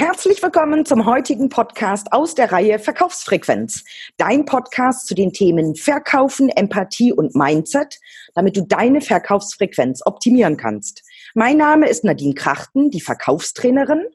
[0.00, 3.84] Herzlich willkommen zum heutigen Podcast aus der Reihe Verkaufsfrequenz.
[4.16, 8.00] Dein Podcast zu den Themen Verkaufen, Empathie und Mindset,
[8.34, 11.02] damit du deine Verkaufsfrequenz optimieren kannst.
[11.34, 14.06] Mein Name ist Nadine Krachten, die Verkaufstrainerin.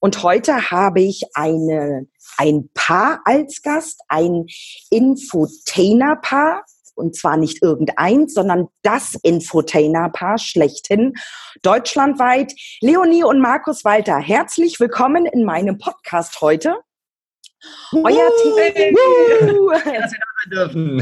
[0.00, 4.44] Und heute habe ich eine, ein Paar als Gast, ein
[4.90, 11.14] Infotainer-Paar und zwar nicht irgendeins, sondern das Infotainer-Paar schlechthin,
[11.62, 12.52] deutschlandweit.
[12.80, 16.76] Leonie und Markus Walter, herzlich willkommen in meinem Podcast heute.
[17.92, 18.58] Euer, Thema,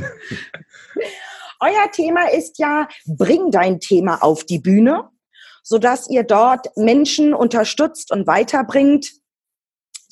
[1.60, 5.08] Euer Thema ist ja, bring dein Thema auf die Bühne,
[5.62, 9.12] sodass ihr dort Menschen unterstützt und weiterbringt,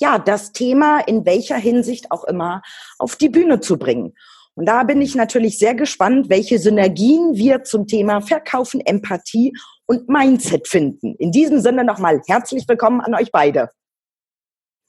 [0.01, 2.63] ja, das Thema in welcher Hinsicht auch immer
[2.99, 4.15] auf die Bühne zu bringen.
[4.59, 9.53] Und da bin ich natürlich sehr gespannt, welche Synergien wir zum Thema Verkaufen, Empathie
[9.87, 11.15] und Mindset finden.
[11.21, 13.71] In diesem Sinne nochmal herzlich willkommen an euch beide.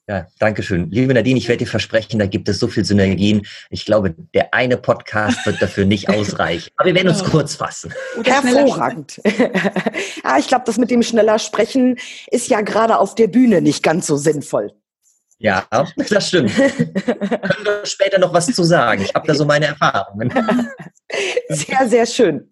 [0.08, 0.90] Ja, danke schön.
[0.90, 3.46] Liebe Nadine, ich werde dir versprechen, da gibt es so viel Synergien.
[3.70, 6.68] Ich glaube, der eine Podcast wird dafür nicht ausreichen.
[6.76, 7.94] Aber wir werden uns kurz fassen.
[8.24, 9.20] Hervorragend.
[10.24, 11.96] ja, ich glaube, das mit dem schneller Sprechen
[12.32, 14.72] ist ja gerade auf der Bühne nicht ganz so sinnvoll.
[15.40, 15.66] Ja,
[16.10, 16.54] das stimmt.
[16.54, 19.02] Können wir später noch was zu sagen.
[19.02, 20.30] Ich habe da so meine Erfahrungen.
[21.48, 22.48] Sehr, sehr schön.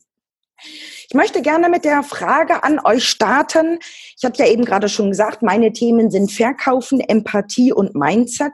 [1.08, 3.78] Ich möchte gerne mit der Frage an euch starten.
[4.16, 8.52] Ich habe ja eben gerade schon gesagt, meine Themen sind Verkaufen, Empathie und Mindset.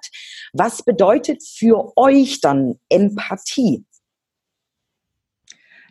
[0.53, 3.87] Was bedeutet für euch dann Empathie?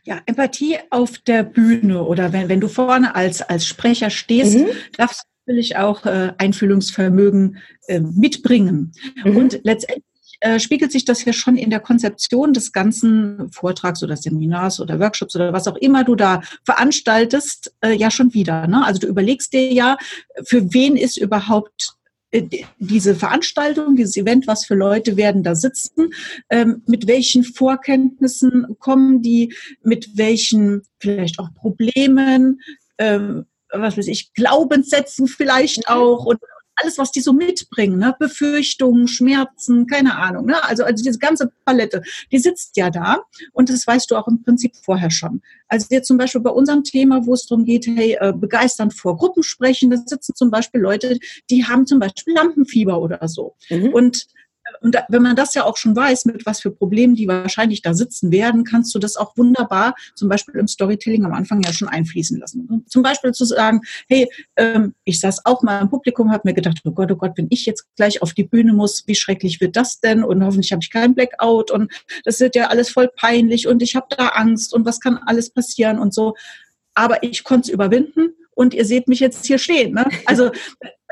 [0.04, 4.68] Ja, Empathie auf der Bühne oder wenn, wenn du vorne als, als Sprecher stehst, mhm.
[4.96, 8.94] darfst natürlich auch äh, Einfühlungsvermögen äh, mitbringen.
[9.24, 9.38] Mhm.
[9.38, 10.04] Und letztendlich
[10.44, 15.00] äh, spiegelt sich das ja schon in der Konzeption des ganzen Vortrags oder Seminars oder
[15.00, 18.68] Workshops oder was auch immer du da veranstaltest, äh, ja schon wieder.
[18.68, 18.86] Ne?
[18.86, 19.98] Also du überlegst dir ja,
[20.44, 21.94] für wen ist überhaupt
[22.32, 22.44] äh,
[22.78, 26.10] diese Veranstaltung, dieses Event, was für Leute werden da sitzen,
[26.50, 32.60] ähm, mit welchen Vorkenntnissen kommen die, mit welchen vielleicht auch Problemen,
[32.98, 35.96] ähm, was weiß ich, Glaubenssätzen vielleicht mhm.
[35.96, 36.40] auch und
[36.76, 38.16] alles, was die so mitbringen, ne?
[38.18, 40.48] Befürchtungen, Schmerzen, keine Ahnung.
[40.48, 40.64] Ne?
[40.64, 42.02] Also, also diese ganze Palette,
[42.32, 45.42] die sitzt ja da und das weißt du auch im Prinzip vorher schon.
[45.68, 49.18] Also jetzt zum Beispiel bei unserem Thema, wo es darum geht, hey, äh, begeistern vor
[49.18, 51.20] Gruppen sprechen, da sitzen zum Beispiel Leute,
[51.50, 53.56] die haben zum Beispiel Lampenfieber oder so.
[53.70, 53.94] Mhm.
[53.94, 54.28] Und
[54.82, 57.94] und wenn man das ja auch schon weiß, mit was für Problemen die wahrscheinlich da
[57.94, 61.88] sitzen werden, kannst du das auch wunderbar zum Beispiel im Storytelling am Anfang ja schon
[61.88, 62.86] einfließen lassen.
[62.88, 66.80] Zum Beispiel zu sagen, hey, ähm, ich saß auch mal im Publikum, habe mir gedacht,
[66.86, 69.76] oh Gott, oh Gott, wenn ich jetzt gleich auf die Bühne muss, wie schrecklich wird
[69.76, 70.24] das denn?
[70.24, 71.92] Und hoffentlich habe ich keinen Blackout und
[72.24, 75.50] das wird ja alles voll peinlich und ich habe da Angst und was kann alles
[75.50, 76.36] passieren und so.
[76.94, 79.94] Aber ich konnte es überwinden und ihr seht mich jetzt hier stehen.
[79.94, 80.06] Ne?
[80.26, 80.52] Also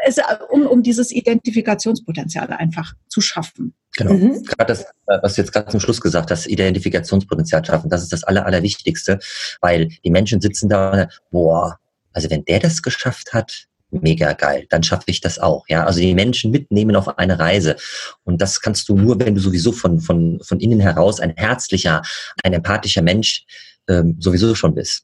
[0.06, 0.18] es,
[0.50, 3.74] um, um dieses Identifikationspotenzial einfach zu schaffen.
[3.98, 4.14] Genau.
[4.14, 4.44] Mhm.
[4.44, 8.14] Gerade das, äh, was du jetzt gerade zum Schluss gesagt hast, Identifikationspotenzial schaffen, das ist
[8.14, 9.20] das Aller, Allerwichtigste,
[9.60, 11.78] weil die Menschen sitzen da, boah,
[12.14, 15.66] also wenn der das geschafft hat, mega geil, dann schaffe ich das auch.
[15.68, 17.76] Ja, also die Menschen mitnehmen auf eine Reise.
[18.24, 22.02] Und das kannst du nur, wenn du sowieso von, von, von innen heraus ein herzlicher,
[22.44, 23.46] ein empathischer Mensch
[23.90, 25.04] ähm, sowieso schon bist.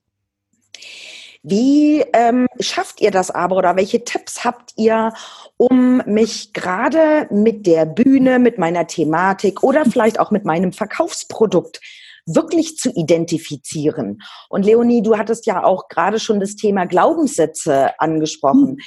[1.44, 5.14] Wie ähm, schafft ihr das aber oder welche Tipps habt ihr,
[5.58, 11.80] um mich gerade mit der Bühne, mit meiner Thematik oder vielleicht auch mit meinem Verkaufsprodukt
[12.28, 14.20] wirklich zu identifizieren.
[14.50, 18.78] Und Leonie, du hattest ja auch gerade schon das Thema Glaubenssätze angesprochen.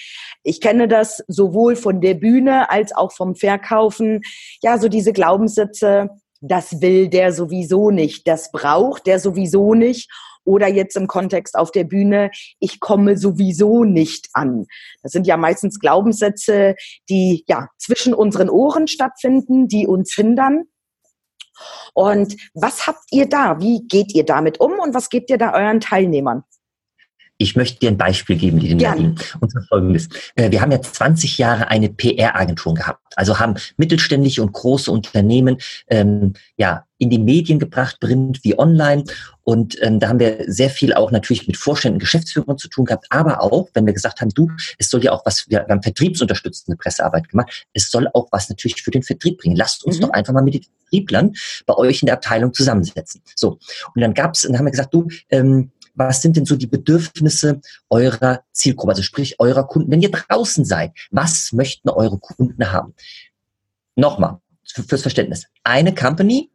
[0.43, 4.21] Ich kenne das sowohl von der Bühne als auch vom Verkaufen.
[4.63, 6.11] Ja, so diese Glaubenssätze,
[6.43, 10.11] das will der sowieso nicht, das braucht der sowieso nicht
[10.45, 14.67] oder jetzt im Kontext auf der Bühne, ich komme sowieso nicht an.
[15.03, 16.75] Das sind ja meistens Glaubenssätze,
[17.09, 20.65] die ja zwischen unseren Ohren stattfinden, die uns hindern.
[21.95, 23.61] Und was habt ihr da?
[23.61, 26.45] Wie geht ihr damit um und was gebt ihr da euren Teilnehmern?
[27.41, 29.15] Ich möchte dir ein Beispiel geben, liebe Nadine.
[29.41, 30.11] Und zwar folgendes.
[30.35, 33.01] Äh, wir haben ja 20 Jahre eine PR-Agentur gehabt.
[33.17, 35.57] Also haben mittelständische und große Unternehmen
[35.89, 39.05] ähm, ja in die Medien gebracht, print wie online.
[39.43, 43.07] Und ähm, da haben wir sehr viel auch natürlich mit Vorständen, Geschäftsführern zu tun gehabt,
[43.09, 46.77] aber auch, wenn wir gesagt haben, du, es soll ja auch was, wir haben vertriebsunterstützende
[46.77, 49.57] Pressearbeit gemacht, es soll auch was natürlich für den Vertrieb bringen.
[49.57, 50.03] Lasst uns mhm.
[50.03, 51.33] doch einfach mal mit den Vertrieblern
[51.65, 53.23] bei euch in der Abteilung zusammensetzen.
[53.35, 53.59] So,
[53.95, 55.73] und dann gab's, dann haben wir gesagt, du, ähm,
[56.09, 60.65] was sind denn so die Bedürfnisse eurer Zielgruppe, also sprich eurer Kunden, wenn ihr draußen
[60.65, 62.95] seid, was möchten eure Kunden haben?
[63.97, 65.47] Nochmal, fürs Verständnis.
[65.63, 66.51] Eine Company,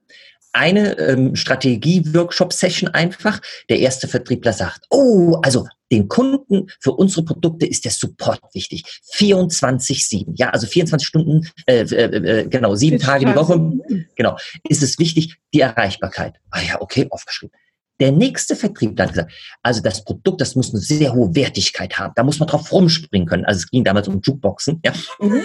[0.56, 3.42] eine ähm, Strategie-Workshop-Session einfach.
[3.70, 8.84] Der erste Vertriebler sagt, oh, also den Kunden für unsere Produkte ist der Support wichtig.
[9.14, 14.38] 24-7, ja, also 24 Stunden, äh, äh, genau, sieben Tage die Woche, genau,
[14.68, 16.36] ist es wichtig, die Erreichbarkeit.
[16.50, 17.56] Ah ja, okay, aufgeschrieben.
[18.00, 19.32] Der nächste Vertriebler hat gesagt,
[19.64, 22.14] also das Produkt, das muss eine sehr hohe Wertigkeit haben.
[22.16, 23.46] Da muss man drauf rumspringen können.
[23.46, 24.82] Also es ging damals um Jukeboxen.
[24.84, 25.42] Ja, mhm.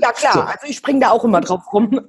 [0.00, 0.40] ja klar, so.
[0.40, 2.00] also ich springe da auch immer drauf rum.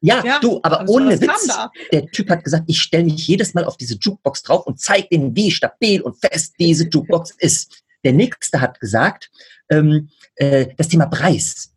[0.00, 1.48] Ja, ja du, aber also ohne Witz.
[1.92, 5.08] Der Typ hat gesagt, ich stelle mich jedes Mal auf diese Jukebox drauf und zeige
[5.08, 7.82] denen, wie stabil und fest diese Jukebox ist.
[8.04, 9.30] Der nächste hat gesagt,
[9.70, 11.72] ähm, äh, das Thema Preis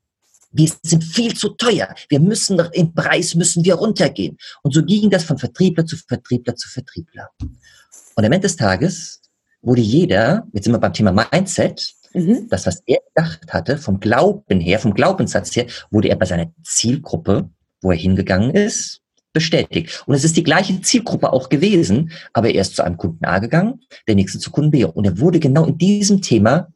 [0.51, 1.93] wir sind viel zu teuer.
[2.09, 4.37] Wir müssen im Preis müssen wir runtergehen.
[4.63, 7.29] Und so ging das von Vertriebler zu Vertriebler zu Vertriebler.
[8.15, 9.21] Und am Ende des Tages
[9.61, 12.47] wurde jeder, jetzt sind wir beim Thema Mindset, mhm.
[12.49, 16.51] das, was er gedacht hatte, vom Glauben her, vom Glaubenssatz her, wurde er bei seiner
[16.63, 17.49] Zielgruppe,
[17.81, 19.01] wo er hingegangen ist,
[19.33, 20.03] bestätigt.
[20.07, 23.39] Und es ist die gleiche Zielgruppe auch gewesen, aber er ist zu einem Kunden A
[23.39, 24.83] gegangen, der nächste zu Kunden B.
[24.83, 26.67] Und er wurde genau in diesem Thema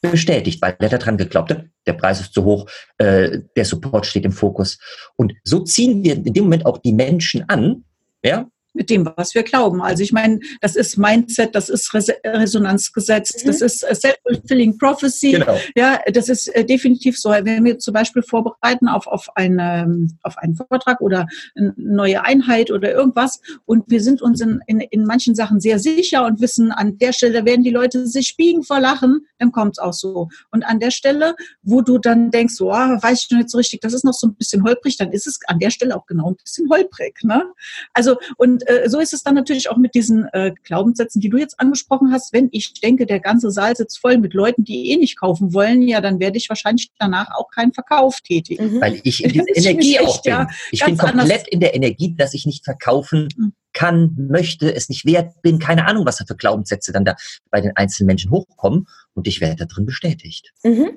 [0.00, 2.68] bestätigt, weil er daran geglaubt hat, der Preis ist zu hoch,
[2.98, 4.78] äh, der Support steht im Fokus.
[5.16, 7.84] Und so ziehen wir in dem Moment auch die Menschen an,
[8.24, 9.82] ja, mit dem, was wir glauben.
[9.82, 13.48] Also ich meine, das ist Mindset, das ist Res Resonanzgesetz, mhm.
[13.48, 15.32] das ist äh, Self-Fulfilling Prophecy.
[15.32, 15.58] Genau.
[15.76, 17.30] Ja, das ist äh, definitiv so.
[17.30, 21.26] Wenn wir zum Beispiel vorbereiten auf, auf, eine, auf einen Vortrag oder
[21.56, 25.78] eine neue Einheit oder irgendwas und wir sind uns in, in, in manchen Sachen sehr
[25.78, 29.72] sicher und wissen, an der Stelle werden die Leute sich biegen vor Lachen, dann kommt
[29.74, 30.28] es auch so.
[30.50, 33.58] Und an der Stelle, wo du dann denkst, so, ah, weiß ich noch nicht so
[33.58, 36.06] richtig, das ist noch so ein bisschen holprig, dann ist es an der Stelle auch
[36.06, 37.18] genau ein bisschen holprig.
[37.22, 37.44] Ne?
[37.94, 41.28] Also, und und äh, so ist es dann natürlich auch mit diesen äh, Glaubenssätzen, die
[41.28, 42.32] du jetzt angesprochen hast.
[42.32, 45.82] Wenn ich denke, der ganze Saal sitzt voll mit Leuten, die eh nicht kaufen wollen,
[45.82, 48.74] ja, dann werde ich wahrscheinlich danach auch keinen Verkauf tätigen.
[48.74, 48.80] Mhm.
[48.80, 50.32] Weil ich in der Energie auch echt, bin.
[50.32, 51.48] Ja, ich bin komplett anders.
[51.48, 53.52] in der Energie, dass ich nicht verkaufen mhm.
[53.72, 55.58] kann, möchte, es nicht wert bin.
[55.58, 57.16] Keine Ahnung, was da für Glaubenssätze dann da
[57.50, 58.86] bei den einzelnen Menschen hochkommen.
[59.14, 60.52] Und ich werde da drin bestätigt.
[60.62, 60.90] Mhm.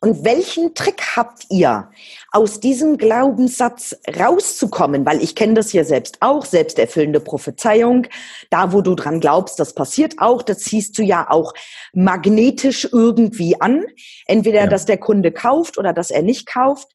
[0.00, 1.90] Und welchen Trick habt ihr,
[2.30, 5.04] aus diesem Glaubenssatz rauszukommen?
[5.04, 8.06] Weil ich kenne das ja selbst auch, selbsterfüllende Prophezeiung.
[8.50, 10.42] Da, wo du dran glaubst, das passiert auch.
[10.42, 11.52] Das ziehst du ja auch
[11.92, 13.84] magnetisch irgendwie an.
[14.26, 14.66] Entweder, ja.
[14.66, 16.88] dass der Kunde kauft oder dass er nicht kauft.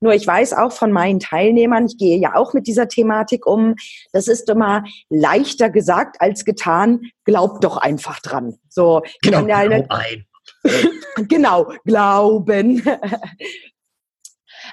[0.00, 3.76] Nur ich weiß auch von meinen Teilnehmern, ich gehe ja auch mit dieser Thematik um,
[4.12, 7.00] das ist immer leichter gesagt als getan.
[7.24, 8.58] Glaub doch einfach dran.
[8.68, 10.26] So, genau, ja eine, ein.
[11.28, 12.82] genau, glauben.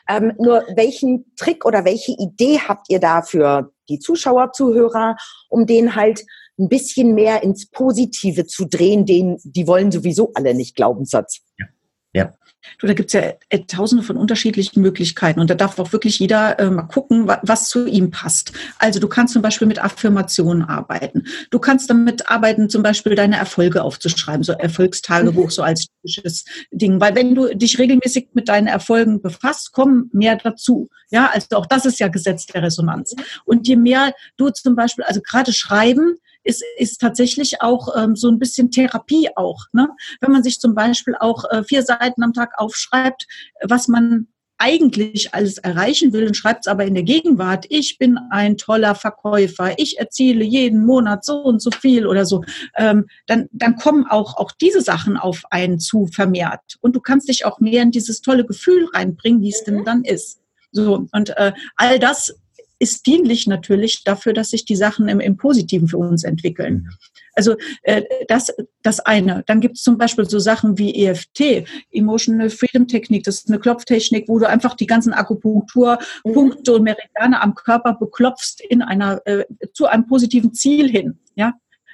[0.09, 5.15] ähm, nur welchen Trick oder welche Idee habt ihr da für die Zuschauer, Zuhörer,
[5.49, 6.23] um den halt
[6.59, 11.39] ein bisschen mehr ins Positive zu drehen, den, die wollen sowieso alle nicht Glaubenssatz.
[11.57, 11.65] Ja.
[12.79, 16.59] Du, da gibt's ja äh, tausende von unterschiedlichen Möglichkeiten und da darf auch wirklich jeder
[16.59, 18.53] äh, mal gucken, wa was zu ihm passt.
[18.79, 21.25] Also du kannst zum Beispiel mit Affirmationen arbeiten.
[21.49, 25.51] Du kannst damit arbeiten, zum Beispiel deine Erfolge aufzuschreiben, so Erfolgstagebuch, mhm.
[25.51, 26.99] so als typisches Ding.
[26.99, 30.89] Weil wenn du dich regelmäßig mit deinen Erfolgen befasst, kommen mehr dazu.
[31.09, 33.15] Ja, also auch das ist ja Gesetz der Resonanz.
[33.45, 38.29] Und je mehr du zum Beispiel, also gerade schreiben, ist, ist tatsächlich auch ähm, so
[38.29, 39.65] ein bisschen Therapie auch.
[39.71, 39.89] Ne?
[40.21, 43.27] Wenn man sich zum Beispiel auch äh, vier Seiten am Tag aufschreibt,
[43.63, 44.27] was man
[44.63, 48.95] eigentlich alles erreichen will und schreibt es aber in der Gegenwart, ich bin ein toller
[48.95, 52.43] Verkäufer, ich erziele jeden Monat so und so viel oder so,
[52.77, 56.77] ähm, dann, dann kommen auch, auch diese Sachen auf einen zu vermehrt.
[56.79, 59.85] Und du kannst dich auch mehr in dieses tolle Gefühl reinbringen, wie es denn mhm.
[59.85, 60.39] dann ist.
[60.71, 62.33] So, und äh, all das
[62.83, 66.73] ist dienlich natürlich dafür, dass sich die Sachen im, im Positiven für uns entwickeln.
[66.73, 66.89] Mhm.
[67.35, 69.43] Also äh, das, das eine.
[69.47, 73.23] Dann gibt es zum Beispiel so Sachen wie EFT, Emotional Freedom Technik.
[73.23, 76.75] Das ist eine Klopftechnik, wo du einfach die ganzen Akupunkturpunkte mhm.
[76.77, 81.17] und Meridiane am Körper beklopfst in einer äh, zu einem positiven Ziel hin.
[81.35, 81.53] Ja,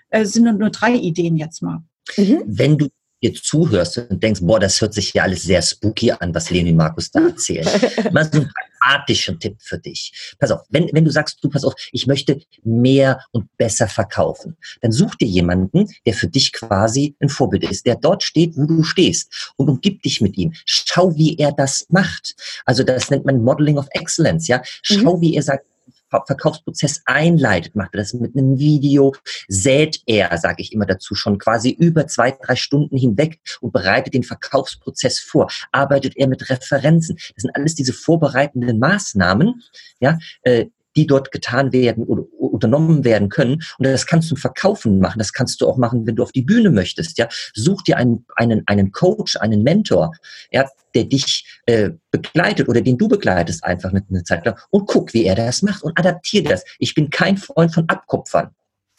[0.10, 1.84] äh, sind nur, nur drei Ideen jetzt mal.
[2.18, 2.42] Mhm.
[2.46, 2.90] Wenn du
[3.22, 6.72] dir zuhörst und denkst, boah, das hört sich ja alles sehr spooky an, was Leni
[6.72, 7.68] und Markus da erzählen.
[8.12, 10.36] Mal so einen pragmatischen Tipp für dich.
[10.40, 14.58] Pass auf, wenn, wenn du sagst, du pass auf, ich möchte mehr und besser verkaufen,
[14.82, 18.66] dann such dir jemanden, der für dich quasi ein Vorbild ist, der dort steht, wo
[18.66, 20.54] du stehst und umgib dich mit ihm.
[20.66, 22.36] Schau, wie er das macht.
[22.66, 24.62] Also das nennt man Modeling of Excellence, ja.
[24.82, 25.22] Schau, mhm.
[25.22, 25.66] wie er sagt,
[26.10, 29.14] Verkaufsprozess einleitet, macht er das mit einem Video,
[29.48, 34.14] sät er, sage ich immer dazu, schon quasi über zwei, drei Stunden hinweg und bereitet
[34.14, 37.16] den Verkaufsprozess vor, arbeitet er mit Referenzen.
[37.16, 39.62] Das sind alles diese vorbereitenden Maßnahmen,
[40.00, 40.66] ja, äh,
[41.00, 43.54] die dort getan werden oder unternommen werden können.
[43.78, 45.18] Und das kannst du Verkaufen machen.
[45.18, 47.18] Das kannst du auch machen, wenn du auf die Bühne möchtest.
[47.18, 50.12] Ja, such dir einen, einen, einen Coach, einen Mentor,
[50.52, 54.88] ja, der dich äh, begleitet oder den du begleitest einfach eine, eine Zeit lang und
[54.88, 56.66] guck, wie er das macht und adaptiere das.
[56.80, 58.50] Ich bin kein Freund von Abkupfern.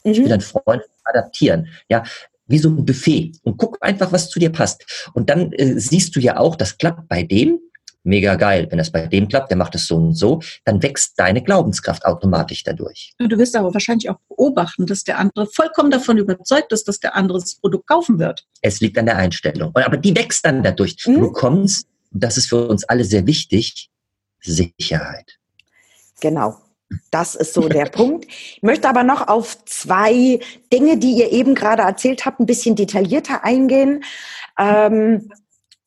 [0.04, 0.12] Mhm.
[0.12, 1.68] Ich bin ein Freund von Adaptieren.
[1.90, 2.02] Ja,
[2.46, 5.10] wie so ein Buffet und guck einfach, was zu dir passt.
[5.12, 7.60] Und dann äh, siehst du ja auch, das klappt bei dem,
[8.02, 8.66] mega geil.
[8.70, 12.04] Wenn das bei dem klappt, der macht es so und so, dann wächst deine Glaubenskraft
[12.04, 13.14] automatisch dadurch.
[13.18, 17.14] Du wirst aber wahrscheinlich auch beobachten, dass der andere vollkommen davon überzeugt ist, dass der
[17.14, 18.46] andere das Produkt kaufen wird.
[18.62, 19.72] Es liegt an der Einstellung.
[19.74, 20.96] Aber die wächst dann dadurch.
[21.06, 21.14] Mhm.
[21.14, 23.90] Du bekommst, das ist für uns alle sehr wichtig,
[24.40, 25.38] Sicherheit.
[26.20, 26.56] Genau.
[27.10, 28.26] Das ist so der Punkt.
[28.26, 30.40] Ich möchte aber noch auf zwei
[30.72, 34.04] Dinge, die ihr eben gerade erzählt habt, ein bisschen detaillierter eingehen.
[34.58, 35.30] Ähm,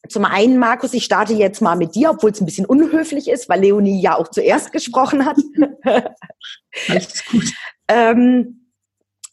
[0.10, 3.48] zum einen, Markus, ich starte jetzt mal mit dir, obwohl es ein bisschen unhöflich ist,
[3.48, 5.38] weil Leonie ja auch zuerst gesprochen hat.
[6.90, 7.46] Alles gut.
[7.88, 8.64] ähm,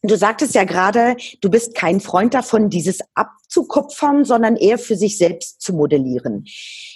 [0.03, 5.19] du sagtest ja gerade, du bist kein Freund davon, dieses abzukupfern, sondern eher für sich
[5.19, 6.45] selbst zu modellieren.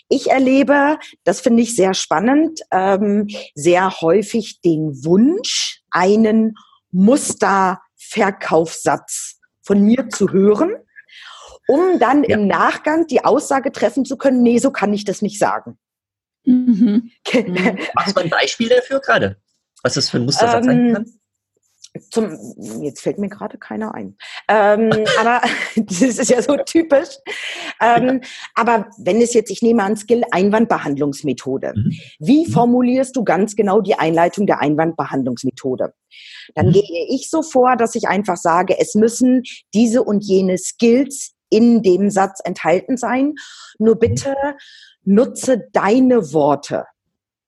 [0.08, 6.54] Ich erlebe, das finde ich sehr spannend, ähm, sehr häufig den Wunsch, einen
[6.92, 10.76] Musterverkaufssatz von mir zu hören,
[11.68, 12.36] um dann ja.
[12.36, 15.78] im Nachgang die Aussage treffen zu können, nee, so kann ich das nicht sagen.
[16.44, 17.10] Mhm.
[17.94, 19.36] Machst du ein Beispiel dafür gerade?
[19.82, 21.06] Was das für ein Mustersatz ähm, sein kann?
[22.10, 24.16] Zum, jetzt fällt mir gerade keiner ein.
[24.48, 24.90] Ähm,
[25.20, 25.42] aber
[25.76, 27.08] das ist ja so typisch.
[27.80, 28.20] Ähm,
[28.54, 31.72] aber wenn es jetzt, ich nehme an Skill Einwandbehandlungsmethode.
[31.76, 31.92] Mhm.
[32.18, 32.50] Wie mhm.
[32.50, 35.94] formulierst du ganz genau die Einleitung der Einwandbehandlungsmethode?
[36.54, 36.72] Dann mhm.
[36.72, 39.42] gehe ich so vor, dass ich einfach sage, es müssen
[39.72, 43.34] diese und jene Skills in dem Satz enthalten sein.
[43.78, 44.34] Nur bitte
[45.04, 46.84] nutze deine Worte.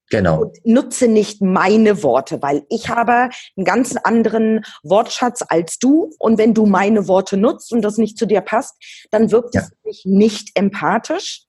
[0.09, 0.43] Genau.
[0.43, 6.11] Und nutze nicht meine Worte, weil ich habe einen ganz anderen Wortschatz als du.
[6.19, 8.75] Und wenn du meine Worte nutzt und das nicht zu dir passt,
[9.11, 9.63] dann wirkt ja.
[9.83, 11.43] es nicht empathisch.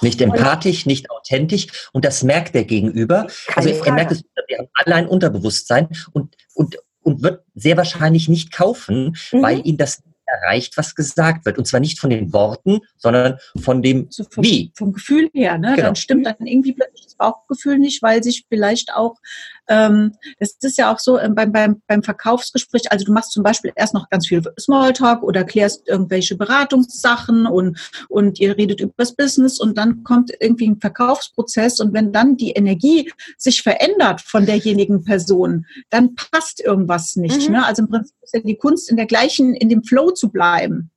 [0.00, 1.88] Nicht empathisch, nicht authentisch.
[1.92, 3.26] Und das merkt der Gegenüber.
[3.54, 8.28] Also er merkt es, wir haben alle ein Unterbewusstsein und, und, und wird sehr wahrscheinlich
[8.28, 9.42] nicht kaufen, mhm.
[9.42, 11.58] weil ihn das erreicht, was gesagt wird.
[11.58, 14.72] Und zwar nicht von den Worten, sondern von dem so vom, Wie.
[14.74, 15.58] Vom Gefühl her.
[15.58, 15.74] Ne?
[15.74, 15.88] Genau.
[15.88, 19.16] Dann stimmt dann irgendwie plötzlich das Bauchgefühl nicht, weil sich vielleicht auch,
[19.68, 23.42] ähm, das ist ja auch so ähm, beim, beim, beim Verkaufsgespräch, also du machst zum
[23.42, 27.78] Beispiel erst noch ganz viel Smalltalk oder klärst irgendwelche Beratungssachen und,
[28.08, 32.36] und ihr redet über das Business und dann kommt irgendwie ein Verkaufsprozess und wenn dann
[32.36, 37.48] die Energie sich verändert von derjenigen Person, dann passt irgendwas nicht.
[37.48, 37.54] Mhm.
[37.54, 37.66] Ne?
[37.66, 40.90] Also im Prinzip ist ja die Kunst in der gleichen, in dem Flow zu bleiben.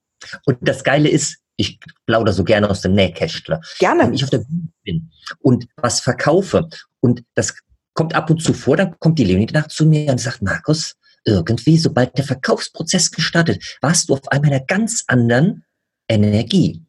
[0.46, 3.62] Und das Geile ist, ich plaudere so gerne aus dem Nähkästler.
[3.80, 4.04] Gerne.
[4.04, 6.68] Wenn ich auf der Bühne bin und was verkaufe
[7.00, 7.56] und das
[7.96, 10.96] kommt ab und zu vor, dann kommt die Leonie nach zu mir und sagt, Markus,
[11.26, 15.66] irgendwie, sobald der Verkaufsprozess gestartet, warst du auf einmal einer ganz anderen
[16.08, 16.86] Energie.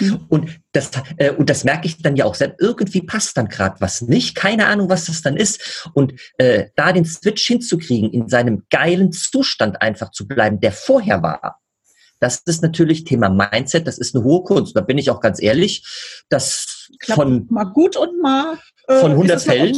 [0.00, 0.24] Mhm.
[0.28, 2.60] Und das, äh, und das merke ich dann ja auch selbst.
[2.60, 4.34] Irgendwie passt dann gerade was nicht.
[4.34, 5.88] Keine Ahnung, was das dann ist.
[5.94, 11.22] Und äh, da den Switch hinzukriegen, in seinem geilen Zustand einfach zu bleiben, der vorher
[11.22, 11.60] war,
[12.18, 14.74] das ist natürlich Thema Mindset, das ist eine hohe Kunst.
[14.74, 15.86] Da bin ich auch ganz ehrlich,
[16.30, 19.74] das Klappt von mal gut und mal von 100 Fällen,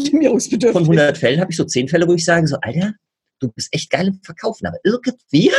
[0.72, 2.92] von 100 Fällen habe ich so 10 Fälle, wo ich sage so, Alter,
[3.40, 5.50] du bist echt geil im Verkaufen, aber irgendwie,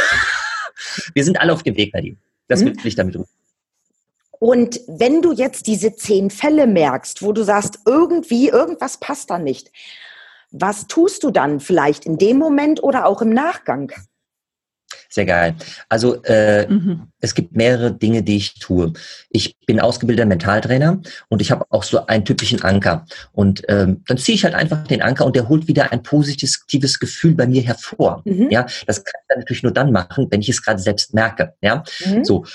[1.14, 2.18] wir sind alle auf dem Weg, Nadine.
[2.48, 2.78] Das mhm.
[2.78, 3.18] will ich damit
[4.40, 9.38] und wenn du jetzt diese zehn Fälle merkst, wo du sagst, irgendwie, irgendwas passt da
[9.38, 9.72] nicht,
[10.52, 13.92] was tust du dann vielleicht in dem Moment oder auch im Nachgang?
[15.12, 15.56] Sehr geil.
[15.90, 17.08] Also äh, mhm.
[17.20, 18.94] es gibt mehrere Dinge, die ich tue.
[19.32, 23.06] Ich bin ausgebildeter Mentaltrainer und ich habe auch so einen typischen Anker.
[23.32, 27.00] Und ähm, dann ziehe ich halt einfach den Anker und der holt wieder ein positives
[27.00, 28.22] Gefühl bei mir hervor.
[28.26, 28.52] Mhm.
[28.52, 31.56] Ja, das kann ich dann natürlich nur dann machen, wenn ich es gerade selbst merke.
[31.62, 32.24] Ja, mhm.
[32.24, 32.46] so.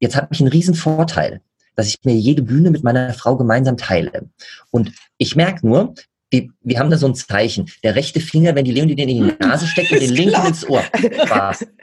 [0.00, 1.42] Jetzt habe ich einen riesen Vorteil,
[1.76, 4.28] dass ich mir jede Bühne mit meiner Frau gemeinsam teile.
[4.70, 5.94] Und ich merke nur,
[6.30, 7.70] wir, wir haben da so ein Zeichen.
[7.82, 10.68] Der rechte Finger, wenn die Leonie den in die Nase steckt und den linken ins
[10.68, 10.82] Ohr.
[10.82, 11.66] Spaß.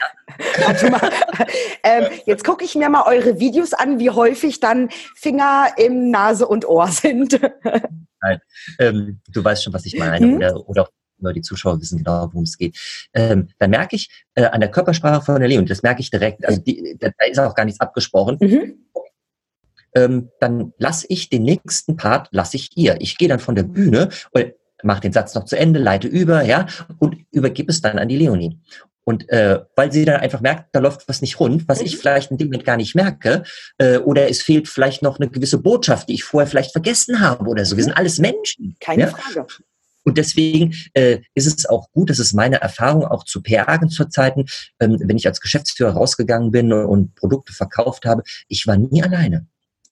[1.83, 6.47] Ähm, jetzt gucke ich mir mal eure Videos an, wie häufig dann Finger im Nase
[6.47, 7.39] und Ohr sind.
[8.21, 8.39] Nein,
[8.79, 10.17] ähm, du weißt schon, was ich meine.
[10.17, 10.35] Hm?
[10.35, 12.77] Oder, oder nur die Zuschauer wissen genau, worum es geht.
[13.13, 16.43] Ähm, dann merke ich äh, an der Körpersprache von der Leonie, das merke ich direkt,
[16.43, 18.37] also die, da ist auch gar nichts abgesprochen.
[18.41, 18.85] Mhm
[19.95, 22.97] ähm, dann lasse ich den nächsten Part, lasse ich ihr.
[22.99, 26.43] Ich gehe dann von der Bühne und mache den Satz noch zu Ende, leite über,
[26.43, 26.67] ja,
[26.99, 28.59] und übergebe es dann an die Leonie.
[29.03, 31.99] Und äh, weil sie dann einfach merkt, da läuft was nicht rund, was ich mhm.
[31.99, 33.43] vielleicht in dem Moment gar nicht merke,
[33.77, 37.45] äh, oder es fehlt vielleicht noch eine gewisse Botschaft, die ich vorher vielleicht vergessen habe
[37.45, 37.77] oder so.
[37.77, 38.75] Wir sind alles Menschen.
[38.79, 39.07] Keine ja?
[39.09, 39.45] Frage.
[40.05, 44.45] Und deswegen äh, ist es auch gut, das ist meine Erfahrung auch zu PR-Agenturzeiten,
[44.79, 49.47] ähm, wenn ich als Geschäftsführer rausgegangen bin und Produkte verkauft habe, ich war nie alleine.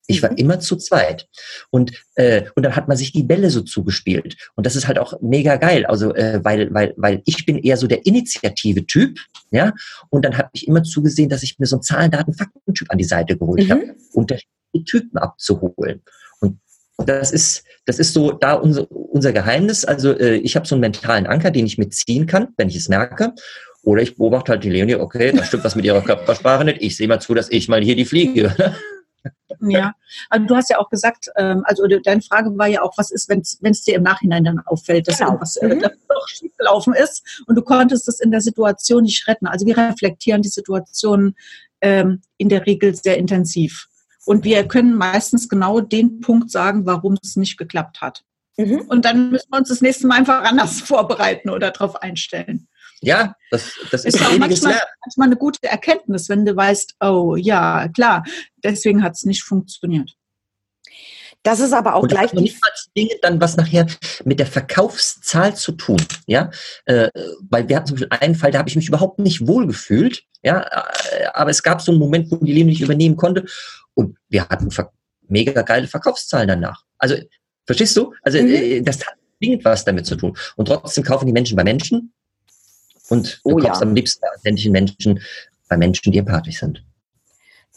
[0.08, 0.38] Ich war mhm.
[0.38, 1.28] immer zu zweit.
[1.70, 4.36] Und, äh, und dann hat man sich die Bälle so zugespielt.
[4.56, 5.86] Und das ist halt auch mega geil.
[5.86, 9.20] Also, äh, weil, weil, weil ich bin eher so der Initiative-Typ,
[9.52, 9.74] ja.
[10.10, 12.98] Und dann habe ich immer zugesehen, dass ich mir so einen Zahlen, Daten, Fakten-Typ an
[12.98, 13.72] die Seite geholt mhm.
[13.72, 16.02] habe, unterschiedliche Typen abzuholen.
[16.96, 19.84] Und das ist, das ist so da unser, unser Geheimnis.
[19.84, 22.90] Also äh, ich habe so einen mentalen Anker, den ich mitziehen kann, wenn ich es
[22.90, 23.34] merke.
[23.82, 26.82] Oder ich beobachte halt die Leonie, okay, da stimmt was mit ihrer Körpersprache nicht.
[26.82, 28.56] Ich sehe mal zu, dass ich mal hier die fliege.
[29.62, 29.94] Ja,
[30.30, 33.30] also du hast ja auch gesagt, ähm, also deine Frage war ja auch, was ist,
[33.30, 35.32] wenn es dir im Nachhinein dann auffällt, dass genau.
[35.32, 35.82] irgendwas äh, mhm.
[35.82, 39.48] doch schiefgelaufen ist und du konntest es in der Situation nicht retten.
[39.48, 41.36] Also wir reflektieren die Situation
[41.82, 43.88] ähm, in der Regel sehr intensiv.
[44.26, 48.24] Und wir können meistens genau den Punkt sagen, warum es nicht geklappt hat.
[48.58, 48.82] Mhm.
[48.88, 52.68] Und dann müssen wir uns das nächste Mal einfach anders vorbereiten oder darauf einstellen.
[53.04, 57.36] Ja, das, das ist, ist auch manchmal, manchmal eine gute Erkenntnis, wenn du weißt, oh
[57.36, 58.24] ja, klar,
[58.64, 60.16] deswegen hat es nicht funktioniert.
[61.44, 63.88] Das ist aber auch und gleich nicht mal zwingend dann was nachher
[64.24, 66.50] mit der Verkaufszahl zu tun, ja,
[66.86, 67.10] äh,
[67.50, 70.24] weil wir hatten zum Beispiel einen Fall, da habe ich mich überhaupt nicht wohl gefühlt,
[70.42, 73.44] ja, äh, aber es gab so einen Moment, wo die Leben nicht übernehmen konnte
[73.94, 74.70] und wir hatten
[75.28, 76.84] mega geile Verkaufszahlen danach.
[76.98, 77.16] Also
[77.66, 78.14] verstehst du?
[78.22, 78.48] Also mhm.
[78.48, 82.14] äh, das hat zwingend was damit zu tun und trotzdem kaufen die Menschen bei Menschen
[83.10, 83.88] und du oh, kaufst ja.
[83.88, 85.22] am liebsten bei authentischen Menschen,
[85.70, 86.84] bei Menschen, die empathisch sind.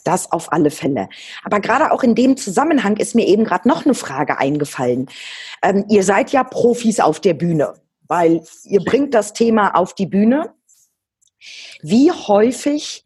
[0.03, 1.09] Das auf alle Fälle.
[1.43, 5.09] Aber gerade auch in dem Zusammenhang ist mir eben gerade noch eine Frage eingefallen.
[5.61, 7.73] Ähm, ihr seid ja Profis auf der Bühne,
[8.07, 10.53] weil ihr bringt das Thema auf die Bühne.
[11.81, 13.03] Wie häufig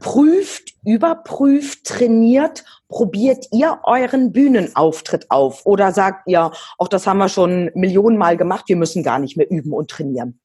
[0.00, 5.64] prüft, überprüft, trainiert, probiert ihr euren Bühnenauftritt auf?
[5.64, 9.50] Oder sagt ihr, auch das haben wir schon Millionenmal gemacht, wir müssen gar nicht mehr
[9.50, 10.40] üben und trainieren?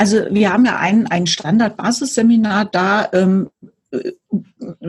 [0.00, 3.50] Also wir haben ja ein, ein Standard-Basisseminar, da ähm,
[3.90, 4.12] äh,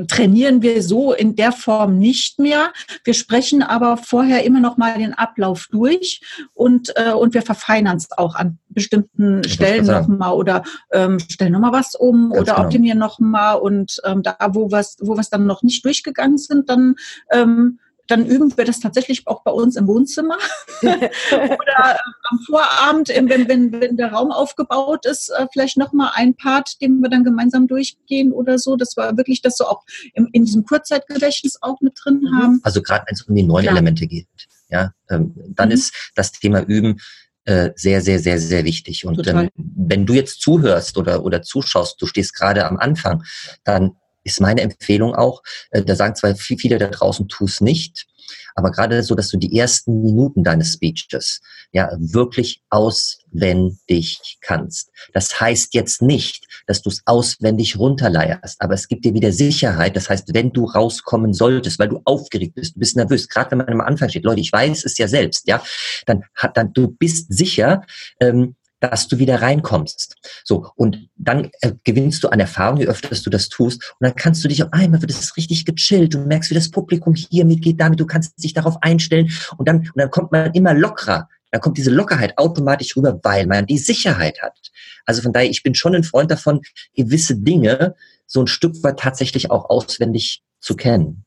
[0.07, 2.71] trainieren wir so in der Form nicht mehr.
[3.03, 6.21] Wir sprechen aber vorher immer noch mal den Ablauf durch
[6.53, 10.63] und, äh, und wir verfeinern es auch an bestimmten ich Stellen noch mal oder
[10.93, 12.65] ähm, stellen noch mal was um Ganz oder genau.
[12.65, 16.69] optimieren noch mal und ähm, da, wo wir wo was dann noch nicht durchgegangen sind,
[16.69, 16.95] dann
[17.33, 17.79] ähm,
[18.11, 20.37] dann üben wir das tatsächlich auch bei uns im Wohnzimmer
[20.81, 21.97] oder äh,
[22.29, 26.99] am Vorabend, wenn, wenn, wenn der Raum aufgebaut ist, äh, vielleicht nochmal ein Part, den
[26.99, 28.75] wir dann gemeinsam durchgehen oder so.
[28.75, 32.37] Das war wirklich, dass so auch im, in diesem Kurzzeitgedächtnis auch mit drin mhm.
[32.37, 32.59] haben.
[32.63, 33.75] Also gerade wenn es um die neuen Klar.
[33.75, 34.27] Elemente geht,
[34.69, 35.75] ja, ähm, dann mhm.
[35.75, 36.99] ist das Thema Üben
[37.45, 39.05] äh, sehr, sehr, sehr, sehr wichtig.
[39.05, 43.23] Und ähm, wenn du jetzt zuhörst oder, oder zuschaust, du stehst gerade am Anfang,
[43.63, 45.41] dann ist meine Empfehlung auch.
[45.71, 48.07] Äh, da sagen zwar viele da draußen, tu es nicht,
[48.55, 54.91] aber gerade so, dass du die ersten Minuten deines Speeches ja wirklich auswendig kannst.
[55.13, 59.95] Das heißt jetzt nicht, dass du es auswendig runterleierst, aber es gibt dir wieder Sicherheit.
[59.95, 63.59] Das heißt, wenn du rauskommen solltest, weil du aufgeregt bist, du bist nervös, gerade wenn
[63.59, 65.63] man am Anfang steht, Leute, ich weiß es ja selbst, ja,
[66.05, 67.83] dann hat dann du bist sicher,
[68.19, 70.15] ähm, dass du wieder reinkommst.
[70.43, 73.95] So, und dann äh, gewinnst du an Erfahrung, je öfter du das tust.
[73.99, 76.13] Und dann kannst du dich auf einmal wird es richtig gechillt.
[76.13, 79.31] Du merkst, wie das Publikum hier mitgeht damit, du kannst dich darauf einstellen.
[79.57, 81.29] Und dann, und dann kommt man immer lockerer.
[81.51, 84.57] Dann kommt diese Lockerheit automatisch rüber, weil man die Sicherheit hat.
[85.05, 86.61] Also von daher, ich bin schon ein Freund davon,
[86.95, 91.25] gewisse Dinge so ein Stück weit tatsächlich auch auswendig zu kennen.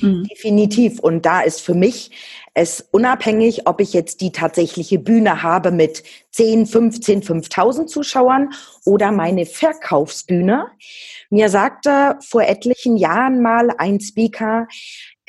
[0.00, 0.24] Mhm.
[0.24, 1.00] Definitiv.
[1.00, 2.10] Und da ist für mich
[2.54, 8.52] es unabhängig, ob ich jetzt die tatsächliche Bühne habe mit 10, 15, 5000 Zuschauern
[8.84, 10.66] oder meine Verkaufsbühne.
[11.30, 14.66] Mir sagte vor etlichen Jahren mal ein Speaker,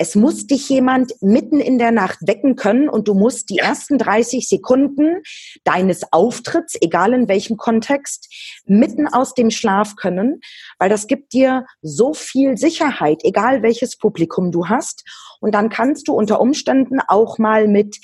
[0.02, 3.98] es muss dich jemand mitten in der Nacht wecken können und du musst die ersten
[3.98, 5.22] 30 Sekunden
[5.62, 8.28] deines Auftritts, egal in welchem Kontext,
[8.64, 10.40] mitten aus dem Schlaf können,
[10.80, 15.04] weil das gibt dir so viel Sicherheit, egal welches Publikum du hast.
[15.42, 17.98] Und dann kannst du unter Umständen auch mal mit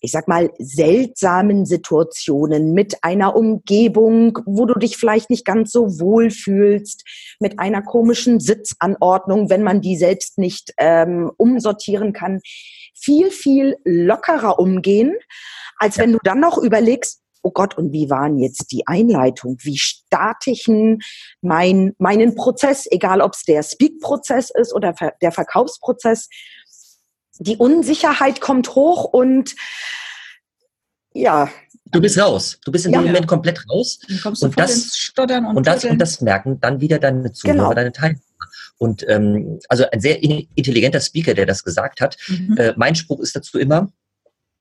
[0.00, 5.98] ich sag mal, seltsamen Situationen, mit einer Umgebung, wo du dich vielleicht nicht ganz so
[5.98, 7.04] wohl fühlst,
[7.40, 12.40] mit einer komischen Sitzanordnung, wenn man die selbst nicht ähm, umsortieren kann,
[12.94, 15.14] viel, viel lockerer umgehen,
[15.78, 19.56] als wenn du dann noch überlegst, oh Gott, und wie waren jetzt die Einleitung?
[19.62, 20.66] Wie starte ich
[21.40, 26.28] mein, meinen Prozess, egal ob es der Speak-Prozess ist oder der Verkaufsprozess?
[27.38, 29.54] die Unsicherheit kommt hoch und
[31.12, 31.48] ja.
[31.86, 32.58] Du bist raus.
[32.64, 33.00] Du bist in ja.
[33.00, 33.98] dem Moment komplett raus.
[34.40, 37.74] Und das, Stottern und, und das und das merken dann wieder deine Zuhörer, genau.
[37.74, 38.20] deine Teilnehmer.
[38.78, 42.18] Und ähm, also ein sehr intelligenter Speaker, der das gesagt hat.
[42.28, 42.56] Mhm.
[42.58, 43.90] Äh, mein Spruch ist dazu immer: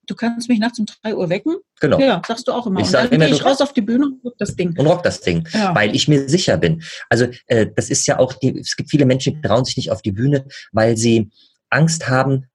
[0.06, 1.56] Du kannst mich nachts um drei Uhr wecken.
[1.80, 2.00] Genau.
[2.00, 2.80] Ja, sagst du auch immer.
[2.82, 4.76] Ich und dann immer, gehe ich raus auf die Bühne und rock das Ding.
[4.78, 5.74] und rock das Ding, Ja.
[5.76, 6.82] weil ich mir sicher bin.
[7.10, 9.92] Also äh, das ist ja auch, die, es gibt viele Menschen, die trauen sich nicht
[9.92, 11.30] auf die Bühne, weil sie
[11.70, 12.46] Angst haben,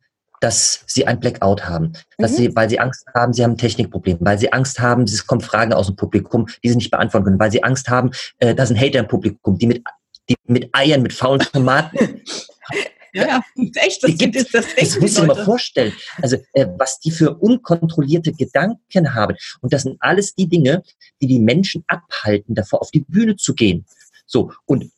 [0.40, 2.36] dass sie ein Blackout haben, dass Mhm.
[2.36, 5.42] sie, weil sie Angst haben, sie haben ein Technikproblem, weil sie Angst haben, es kommen
[5.42, 8.64] Fragen aus dem Publikum, die sie nicht beantworten können, weil sie Angst haben, äh, da
[8.64, 9.82] sind Hater im Publikum, die mit,
[10.30, 12.22] die mit Eiern, mit faulen Tomaten
[13.12, 13.40] Ja, ja.
[13.74, 15.92] Echt, das, ist das Das denken muss die ich mal vorstellen.
[16.22, 19.36] Also, äh, was die für unkontrollierte Gedanken haben.
[19.60, 20.82] Und das sind alles die Dinge,
[21.20, 23.86] die die Menschen abhalten, davor auf die Bühne zu gehen.
[24.26, 24.90] So, und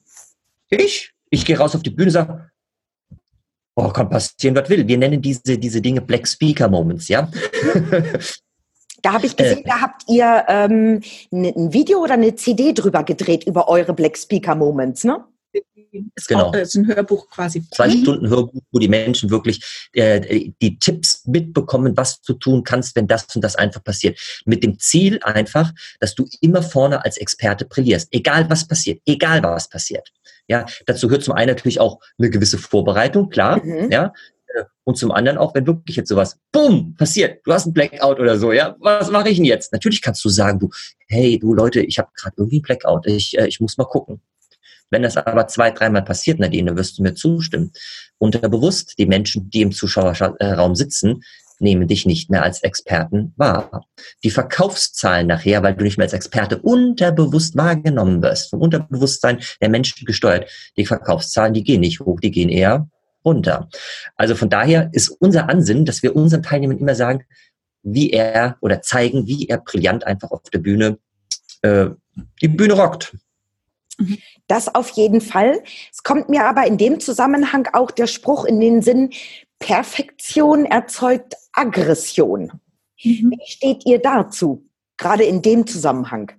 [0.69, 2.51] ich, ich gehe raus auf die Bühne und sage,
[3.75, 4.87] oh, kann passieren, was will.
[4.87, 7.31] Wir nennen diese, diese Dinge Black Speaker Moments, ja?
[9.03, 11.01] Da habe ich gesehen, da habt ihr ähm,
[11.33, 15.25] ein Video oder eine CD drüber gedreht über eure Black Speaker Moments, ne?
[16.15, 16.53] Ist, Genau.
[16.53, 17.63] äh, ist ein Hörbuch quasi.
[17.71, 17.91] Zwei.
[17.91, 23.07] Stunden Hörbuch, wo die Menschen wirklich äh, die Tipps mitbekommen, was du tun kannst, wenn
[23.07, 24.19] das und das einfach passiert.
[24.47, 28.09] Mit dem Ziel einfach, dass du immer vorne als Experte brillierst.
[28.13, 30.11] Egal was passiert, egal was passiert.
[30.49, 33.63] Ja, dazu gehört zum einen natürlich auch eine gewisse Vorbereitung, klar.
[33.65, 33.91] Mhm.
[33.91, 34.13] Ja.
[34.55, 38.19] Äh, Und zum anderen auch, wenn wirklich jetzt sowas, bumm, passiert, du hast einen Blackout
[38.19, 39.73] oder so, ja, was mache ich denn jetzt?
[39.73, 40.71] Natürlich kannst du sagen, du,
[41.09, 44.21] hey, du Leute, ich habe gerade irgendwie einen Blackout, ich, äh, ich muss mal gucken.
[44.93, 47.73] Wenn das aber zwei, dreimal passiert, Nadine, wirst du mir zustimmen.
[48.19, 51.23] Unterbewusst, die Menschen, die im Zuschauerraum sitzen,
[51.59, 53.87] nehmen dich nicht mehr als Experten wahr.
[54.23, 59.71] Die Verkaufszahlen nachher, weil du nicht mehr als Experte unterbewusst wahrgenommen wirst, vom Unterbewusstsein der
[59.71, 62.89] Menschen gesteuert, die Verkaufszahlen, die gehen nicht hoch, die gehen eher
[63.25, 63.69] runter.
[64.17, 67.25] Also von daher ist unser Ansinnen, dass wir unseren Teilnehmern immer sagen,
[67.83, 70.99] wie er oder zeigen, wie er brillant einfach auf der Bühne
[71.63, 71.87] äh,
[72.43, 73.17] die Bühne rockt.
[74.47, 75.63] Das auf jeden Fall.
[75.93, 79.11] Es kommt mir aber in dem Zusammenhang auch der Spruch in den Sinn,
[79.59, 82.53] Perfektion erzeugt Aggression.
[83.03, 83.31] Mhm.
[83.33, 84.65] Wie steht ihr dazu?
[84.97, 86.33] Gerade in dem Zusammenhang.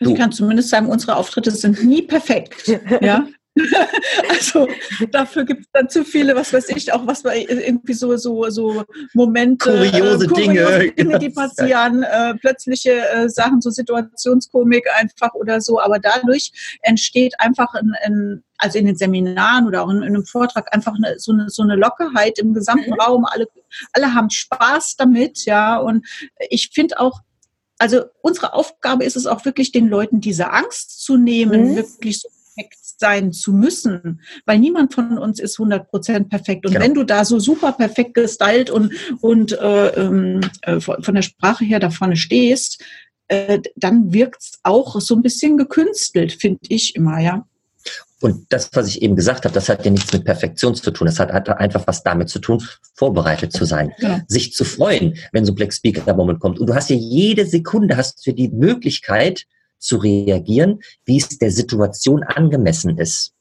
[0.00, 0.22] Also Ich Du.
[0.22, 2.68] kann zumindest sagen, unsere Auftritte sind nie perfekt.
[3.00, 3.26] Ja.
[4.28, 4.68] Also
[5.10, 8.48] dafür gibt es dann zu viele, was weiß ich, auch was bei irgendwie so so
[8.50, 10.90] so Momente, Kuriose Dinge.
[10.92, 15.80] Dinge, die passieren, äh, plötzliche äh, Sachen, so Situationskomik einfach oder so.
[15.80, 20.24] Aber dadurch entsteht einfach ein, ein also in den Seminaren oder auch in, in einem
[20.24, 23.00] Vortrag einfach eine, so, eine, so eine Lockerheit im gesamten Mhm.
[23.00, 23.24] Raum.
[23.24, 23.46] Alle,
[23.92, 25.76] alle haben Spaß damit, ja.
[25.76, 26.06] Und
[26.50, 27.20] ich finde auch,
[27.78, 31.76] also unsere Aufgabe ist es auch wirklich, den Leuten diese Angst zu nehmen, Mhm.
[31.76, 36.66] wirklich so perfekt sein zu müssen, weil niemand von uns ist 100% perfekt.
[36.66, 36.84] Und Genau.
[36.84, 41.64] wenn du da so super perfekt gestylt und, und äh, ähm, äh, von der Sprache
[41.64, 42.82] her da vorne stehst,
[43.28, 47.46] äh, dann wirkt's auch so ein bisschen gekünstelt, finde ich immer, ja.
[48.20, 51.06] Und das, was ich eben gesagt habe, das hat ja nichts mit Perfektion zu tun.
[51.06, 52.62] Das hat, einfach was damit zu tun,
[52.94, 54.18] vorbereitet zu sein, Genau.
[54.28, 56.58] sich zu freuen, wenn so ein Black Speaker Moment kommt.
[56.58, 59.44] Und du hast ja jede Sekunde hast du die Möglichkeit
[59.84, 63.32] zu reagieren, wie es der Situation angemessen ist.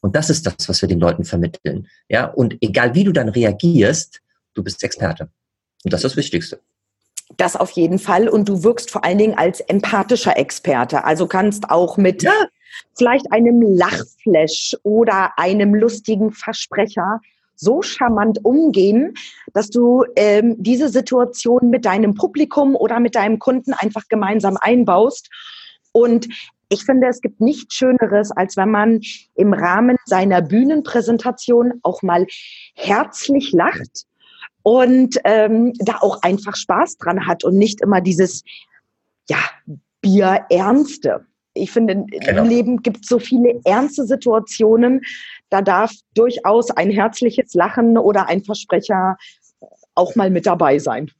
[0.00, 1.88] Und das ist das, was wir den Leuten vermitteln.
[2.08, 4.20] Ja, und egal wie du dann reagierst,
[4.54, 5.28] du bist Experte.
[5.84, 6.60] Und das ist das Wichtigste.
[7.36, 8.28] Das auf jeden Fall.
[8.28, 11.04] Und du wirkst vor allen Dingen als empathischer Experte.
[11.04, 12.32] Also kannst auch mit Ja.
[12.96, 17.20] vielleicht einem Lachflash oder einem lustigen Versprecher
[17.56, 19.14] so charmant umgehen,
[19.52, 25.28] dass du ähm, diese Situation mit deinem Publikum oder mit deinem Kunden einfach gemeinsam einbaust.
[26.00, 26.28] Und
[26.68, 29.00] ich finde, es gibt nichts Schöneres, als wenn man
[29.34, 32.26] im Rahmen seiner Bühnenpräsentation auch mal
[32.74, 34.06] herzlich lacht
[34.62, 38.44] und ähm, da auch einfach Spaß dran hat und nicht immer dieses,
[39.28, 39.38] ja,
[40.00, 41.26] Bierernste.
[41.54, 42.42] Ich finde, Genau.
[42.42, 45.00] im Leben gibt es so viele ernste Situationen,
[45.50, 49.16] da darf durchaus ein herzliches Lachen oder ein Versprecher
[49.94, 51.10] auch mal mit dabei sein.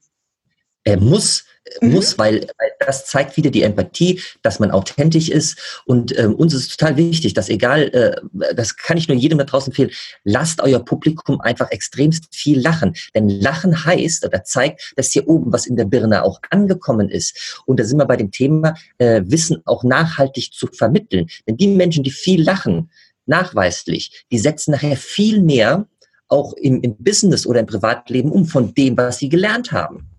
[0.85, 1.45] Er muss,
[1.81, 1.91] Mhm.
[1.91, 5.81] muss, weil, weil das zeigt wieder die Empathie, dass man authentisch ist.
[5.85, 9.43] Und ähm, uns ist total wichtig, dass egal, äh, das kann ich nur jedem da
[9.43, 9.91] draußen empfehlen,
[10.23, 12.95] lasst euer Publikum einfach extremst viel lachen.
[13.15, 17.61] Denn Lachen heißt oder zeigt, dass hier oben was in der Birne auch angekommen ist.
[17.65, 21.27] Und da sind wir bei dem Thema, äh, Wissen auch nachhaltig zu vermitteln.
[21.47, 22.89] Denn die Menschen, die viel lachen,
[23.25, 25.87] nachweislich, die setzen nachher viel mehr
[26.27, 30.09] auch im, im Business oder im Privatleben um von dem, was sie gelernt haben.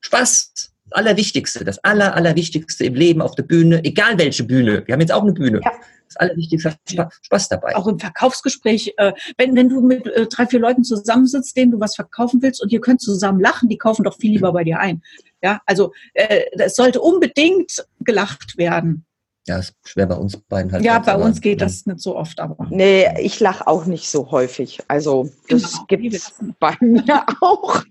[0.00, 0.72] Spaß.
[0.88, 4.82] Das Allerwichtigste, das Aller, Allerwichtigste im Leben, auf der Bühne, egal welche Bühne.
[4.86, 5.60] Wir haben jetzt auch eine Bühne.
[5.64, 5.72] Ja.
[6.06, 7.74] Das Allerwichtigste, Spa- Spaß dabei.
[7.74, 11.80] Auch im Verkaufsgespräch, äh, wenn, wenn du mit äh, drei, vier Leuten zusammensitzt, denen du
[11.80, 14.78] was verkaufen willst und ihr könnt zusammen lachen, die kaufen doch viel lieber bei dir
[14.78, 15.02] ein.
[15.42, 19.04] Ja, also äh, es sollte unbedingt gelacht werden.
[19.46, 20.84] Ja, ist schwer bei uns beiden halt.
[20.84, 22.66] Ja, bei uns geht das nicht so oft, aber.
[22.68, 24.80] Nee, ich lache auch nicht so häufig.
[24.88, 27.82] Also, das genau, gibt es bei mir auch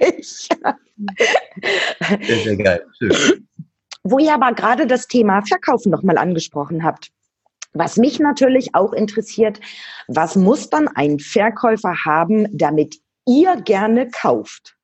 [0.00, 0.48] nicht.
[2.20, 2.84] Sehr, sehr geil.
[2.98, 3.46] Schön.
[4.02, 7.10] Wo ihr aber gerade das Thema Verkaufen nochmal angesprochen habt.
[7.74, 9.60] Was mich natürlich auch interessiert,
[10.08, 12.96] was muss dann ein Verkäufer haben, damit
[13.26, 14.76] ihr gerne kauft?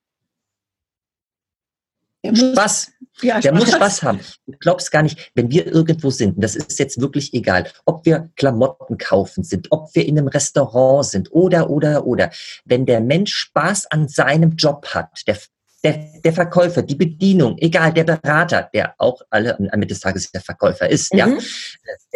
[2.23, 2.91] Spaß.
[3.21, 4.19] Ja, der muss Spaß haben.
[4.47, 8.29] Du glaubst gar nicht, wenn wir irgendwo sind, das ist jetzt wirklich egal, ob wir
[8.35, 12.31] Klamotten kaufen sind, ob wir in einem Restaurant sind oder, oder, oder.
[12.65, 15.37] Wenn der Mensch Spaß an seinem Job hat, der,
[15.83, 20.31] der, der Verkäufer, die Bedienung, egal, der Berater, der auch alle am Ende des Tages
[20.31, 21.19] der Verkäufer ist, mhm.
[21.19, 21.27] ja,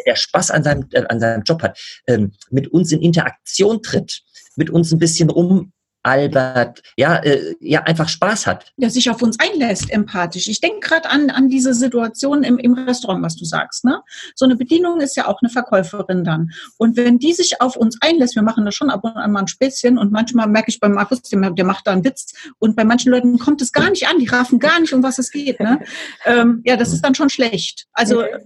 [0.06, 4.22] der Spaß an seinem, äh, an seinem Job hat, ähm, mit uns in Interaktion tritt,
[4.56, 5.72] mit uns ein bisschen rum
[6.06, 8.72] albert, ja, äh, ja, einfach Spaß hat.
[8.78, 10.48] Der sich auf uns einlässt, empathisch.
[10.48, 13.86] Ich denke gerade an, an diese Situation im, im Restaurant, was du sagst.
[13.86, 14.02] Ne?
[14.36, 16.52] So eine Bedienung ist ja auch eine Verkäuferin dann.
[16.78, 19.42] Und wenn die sich auf uns einlässt, wir machen das schon ab und an mal
[19.42, 22.76] ein Späßchen und manchmal merke ich beim Markus, der, der macht da einen Witz und
[22.76, 25.32] bei manchen Leuten kommt es gar nicht an, die raffen gar nicht, um was es
[25.32, 25.60] geht.
[25.60, 25.82] Ne?
[26.26, 27.88] ähm, ja, das ist dann schon schlecht.
[27.94, 28.40] Also äh,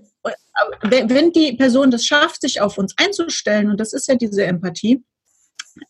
[0.81, 5.03] wenn die Person das schafft, sich auf uns einzustellen, und das ist ja diese Empathie,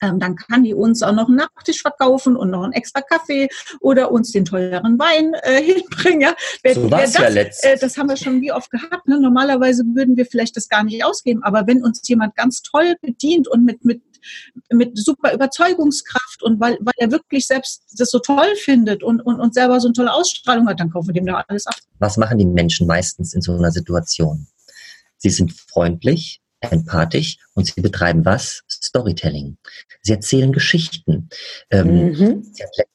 [0.01, 3.49] ähm, dann kann die uns auch noch einen Nachtisch verkaufen und noch einen extra Kaffee
[3.79, 6.21] oder uns den teuren Wein äh, hinbringen.
[6.21, 6.35] Ja.
[6.63, 7.71] Wer, so wer das, ja.
[7.71, 9.07] Äh, das haben wir schon wie oft gehabt.
[9.07, 9.19] Ne?
[9.19, 13.47] Normalerweise würden wir vielleicht das gar nicht ausgeben, aber wenn uns jemand ganz toll bedient
[13.47, 14.01] und mit, mit,
[14.71, 19.39] mit super Überzeugungskraft und weil, weil er wirklich selbst das so toll findet und, und,
[19.39, 21.75] und selber so eine tolle Ausstrahlung hat, dann kaufen wir dem da alles ab.
[21.99, 24.47] Was machen die Menschen meistens in so einer Situation?
[25.17, 28.63] Sie sind freundlich, empathisch und sie betreiben was?
[28.69, 29.57] Storytelling.
[30.01, 31.29] Sie erzählen Geschichten.
[31.71, 32.43] Ähm, mhm.
[32.77, 32.87] hat,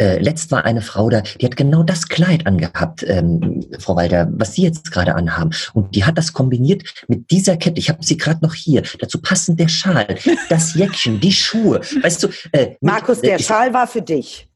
[0.00, 4.28] äh, letzt war eine Frau da, die hat genau das Kleid angehabt, ähm, Frau Walter,
[4.30, 5.50] was Sie jetzt gerade anhaben.
[5.74, 7.80] Und die hat das kombiniert mit dieser Kette.
[7.80, 8.82] Ich habe sie gerade noch hier.
[9.00, 10.16] Dazu passend der Schal,
[10.48, 11.80] das Jäckchen, die Schuhe.
[12.02, 14.48] Weißt du, äh, Markus, der Schal war für dich.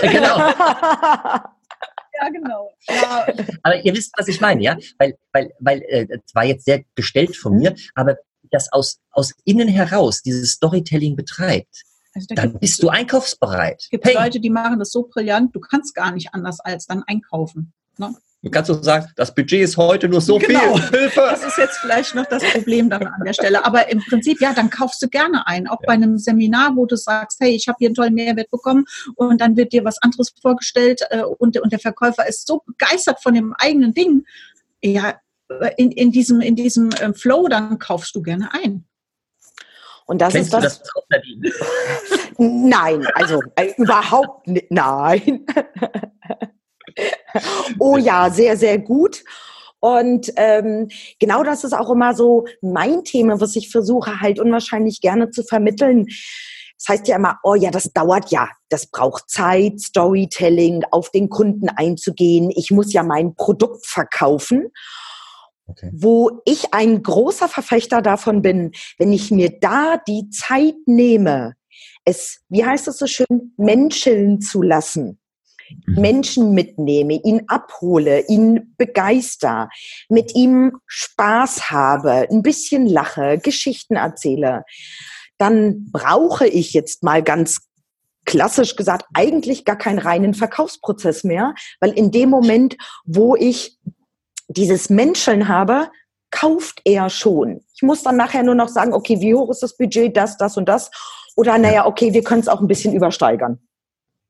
[0.00, 0.52] genau.
[2.20, 2.72] Ja, genau.
[2.88, 3.26] Ja.
[3.62, 4.76] Aber ihr wisst, was ich meine, ja?
[4.98, 8.16] Weil, weil, weil, äh, das war jetzt sehr gestellt von mir, aber
[8.50, 11.82] das aus, aus innen heraus, dieses Storytelling betreibt,
[12.14, 13.82] also da dann bist du einkaufsbereit.
[13.82, 14.14] Es gibt hey.
[14.14, 17.72] Leute, die machen das so brillant, du kannst gar nicht anders als dann einkaufen.
[17.98, 18.14] Ne?
[18.42, 20.76] Du kannst doch sagen, das Budget ist heute nur so genau.
[20.76, 20.90] viel.
[21.00, 21.20] Hilfe!
[21.20, 23.66] Das ist jetzt vielleicht noch das Problem dann an der Stelle.
[23.66, 25.68] Aber im Prinzip, ja, dann kaufst du gerne ein.
[25.68, 25.86] Auch ja.
[25.88, 29.42] bei einem Seminar, wo du sagst, hey, ich habe hier einen tollen Mehrwert bekommen und
[29.42, 33.34] dann wird dir was anderes vorgestellt äh, und, und der Verkäufer ist so begeistert von
[33.34, 34.24] dem eigenen Ding.
[34.82, 35.20] Ja,
[35.76, 38.86] in, in diesem, in diesem äh, Flow, dann kaufst du gerne ein.
[40.06, 40.82] Und das Kennst ist das.
[40.82, 40.90] das
[42.38, 44.70] nein, also äh, überhaupt nicht.
[44.70, 45.44] Nein.
[47.78, 49.22] oh ja, sehr, sehr gut.
[49.80, 55.00] Und ähm, genau das ist auch immer so mein Thema, was ich versuche halt unwahrscheinlich
[55.00, 56.06] gerne zu vermitteln.
[56.78, 61.28] Das heißt ja immer, oh ja, das dauert ja, das braucht Zeit, Storytelling, auf den
[61.28, 62.50] Kunden einzugehen.
[62.54, 64.70] Ich muss ja mein Produkt verkaufen.
[65.66, 65.90] Okay.
[65.92, 71.54] Wo ich ein großer Verfechter davon bin, wenn ich mir da die Zeit nehme,
[72.04, 75.19] es, wie heißt es so schön, menscheln zu lassen.
[75.86, 76.00] Mhm.
[76.00, 79.68] Menschen mitnehme, ihn abhole, ihn begeister,
[80.08, 84.64] mit ihm Spaß habe, ein bisschen lache, Geschichten erzähle,
[85.38, 87.60] dann brauche ich jetzt mal ganz
[88.26, 93.78] klassisch gesagt eigentlich gar keinen reinen Verkaufsprozess mehr, weil in dem Moment, wo ich
[94.48, 95.88] dieses Menscheln habe,
[96.30, 97.60] kauft er schon.
[97.74, 100.56] Ich muss dann nachher nur noch sagen, okay, wie hoch ist das Budget, das, das
[100.56, 100.90] und das.
[101.36, 103.58] Oder naja, okay, wir können es auch ein bisschen übersteigern.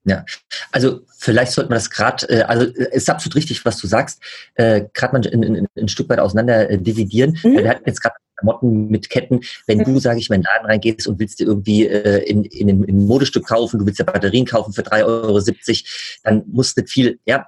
[0.05, 0.25] Ja,
[0.73, 3.87] also vielleicht sollte man das gerade, äh, also es äh, ist absolut richtig, was du
[3.87, 4.23] sagst,
[4.55, 7.39] äh, gerade mal ein, ein, ein, Stück weit auseinander äh, dividieren.
[7.43, 7.59] Mhm.
[7.59, 9.41] Wir hatten jetzt gerade Klamotten mit Ketten.
[9.67, 9.85] Wenn mhm.
[9.85, 12.69] du, sage ich mal, in den Laden reingehst und willst dir irgendwie äh, in, in,
[12.85, 15.41] in ein Modestück kaufen, du willst ja Batterien kaufen für 3,70 Euro,
[16.25, 17.47] dann musst du viel, ja,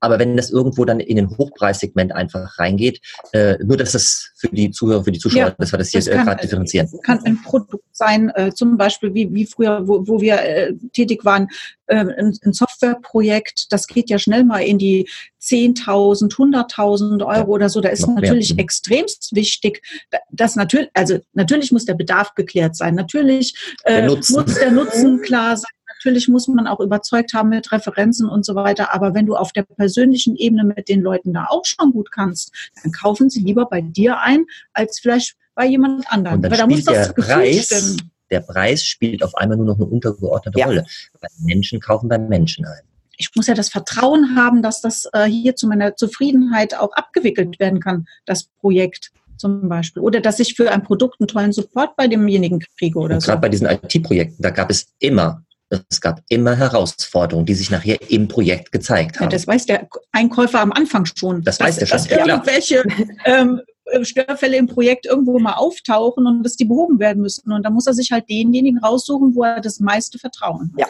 [0.00, 3.00] aber wenn das irgendwo dann in den Hochpreissegment einfach reingeht,
[3.32, 6.00] äh, nur dass das für die Zuhörer, für die Zuschauer, ja, dass wir das hier
[6.00, 6.88] äh, gerade differenzieren.
[7.04, 11.24] kann ein Produkt sein, äh, zum Beispiel wie, wie früher, wo, wo wir äh, tätig
[11.24, 11.48] waren,
[11.86, 15.08] äh, ein, ein Softwareprojekt, das geht ja schnell mal in die
[15.42, 17.80] 10.000, 100.000 Euro ja, oder so.
[17.80, 18.64] Da ist natürlich mehr.
[18.64, 19.82] Extremst wichtig,
[20.30, 22.94] dass natürlich, also natürlich muss der Bedarf geklärt sein.
[22.94, 25.70] Natürlich äh, der muss der Nutzen klar sein.
[26.02, 28.94] Natürlich muss man auch überzeugt haben mit Referenzen und so weiter.
[28.94, 32.52] Aber wenn du auf der persönlichen Ebene mit den Leuten da auch schon gut kannst,
[32.82, 36.36] dann kaufen sie lieber bei dir ein, als vielleicht bei jemand anderem.
[36.36, 38.10] Und dann Weil da muss das der Preis, stimmen.
[38.30, 40.66] Der Preis spielt auf einmal nur noch eine untergeordnete ja.
[40.66, 40.86] Rolle.
[41.20, 42.80] Weil Menschen kaufen beim Menschen ein.
[43.18, 47.60] ich muss ja das Vertrauen haben, dass das äh, hier zu meiner Zufriedenheit auch abgewickelt
[47.60, 50.02] werden kann, das Projekt zum Beispiel.
[50.02, 53.26] Oder dass ich für ein Produkt einen tollen Support bei demjenigen kriege oder Und so.
[53.26, 55.44] Gerade bei diesen IT-Projekten, da gab es immer
[55.88, 59.24] es gab immer Herausforderungen, die sich nachher im Projekt gezeigt haben.
[59.24, 61.42] Ja, das weiß der Einkäufer am Anfang schon.
[61.42, 61.98] Das weiß der schon.
[61.98, 62.82] Dass ja, irgendwelche
[63.24, 63.60] ähm,
[64.02, 67.52] Störfälle im Projekt irgendwo mal auftauchen und dass die behoben werden müssen.
[67.52, 70.80] Und da muss er sich halt denjenigen raussuchen, wo er das meiste Vertrauen hat.
[70.80, 70.86] Ja.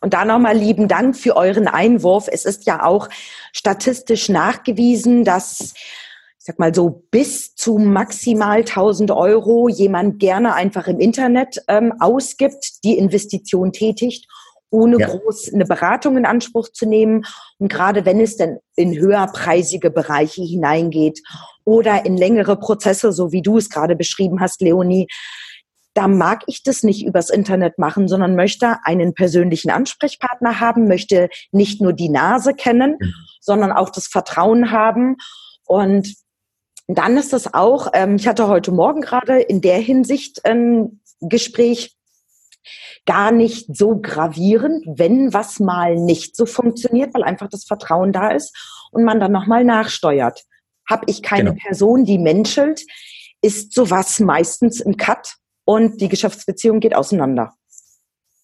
[0.00, 2.28] Und da nochmal lieben Dank für euren Einwurf.
[2.30, 3.08] Es ist ja auch
[3.52, 5.74] statistisch nachgewiesen, dass
[6.40, 11.92] ich sag mal so, bis zu maximal 1000 Euro jemand gerne einfach im Internet ähm,
[12.00, 14.26] ausgibt, die Investition tätigt,
[14.70, 15.08] ohne ja.
[15.08, 17.26] groß eine Beratung in Anspruch zu nehmen.
[17.58, 21.20] Und gerade wenn es denn in höherpreisige Bereiche hineingeht
[21.66, 25.08] oder in längere Prozesse, so wie du es gerade beschrieben hast, Leonie,
[25.92, 31.28] da mag ich das nicht übers Internet machen, sondern möchte einen persönlichen Ansprechpartner haben, möchte
[31.52, 33.12] nicht nur die Nase kennen, mhm.
[33.42, 35.16] sondern auch das Vertrauen haben.
[35.66, 36.14] Und
[36.98, 41.96] dann ist es auch, ähm, ich hatte heute Morgen gerade in der Hinsicht ein Gespräch,
[43.06, 48.30] gar nicht so gravierend, wenn was mal nicht so funktioniert, weil einfach das Vertrauen da
[48.30, 48.54] ist
[48.92, 50.44] und man dann nochmal nachsteuert.
[50.88, 51.62] Habe ich keine genau.
[51.62, 52.82] Person, die menschelt,
[53.42, 57.54] ist sowas meistens im Cut und die Geschäftsbeziehung geht auseinander.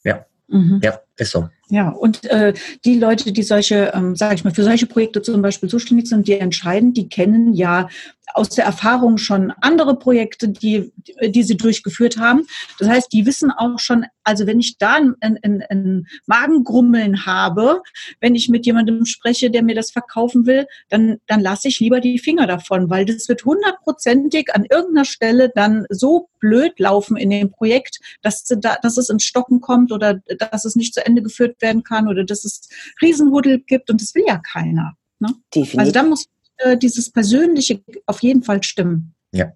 [0.04, 0.80] Ja, mhm.
[0.82, 1.48] ja, ist so.
[1.68, 5.42] Ja, und äh, die Leute, die solche, ähm, sage ich mal, für solche Projekte zum
[5.42, 7.88] Beispiel zuständig sind, die entscheiden, die kennen ja
[8.34, 12.46] aus der Erfahrung schon andere Projekte, die, die sie durchgeführt haben.
[12.78, 17.82] Das heißt, die wissen auch schon, also wenn ich da ein, ein, ein Magengrummeln habe,
[18.20, 22.00] wenn ich mit jemandem spreche, der mir das verkaufen will, dann, dann lasse ich lieber
[22.00, 27.30] die Finger davon, weil das wird hundertprozentig an irgendeiner Stelle dann so blöd laufen in
[27.30, 31.22] dem Projekt, dass, da, dass es ins Stocken kommt oder dass es nicht zu Ende
[31.22, 32.68] geführt werden kann oder dass es
[33.00, 34.94] Riesenhuddel gibt und das will ja keiner.
[35.18, 35.34] Ne?
[35.54, 35.78] Definitiv.
[35.78, 36.26] Also da muss
[36.58, 39.14] äh, dieses Persönliche auf jeden Fall stimmen.
[39.32, 39.52] Ja.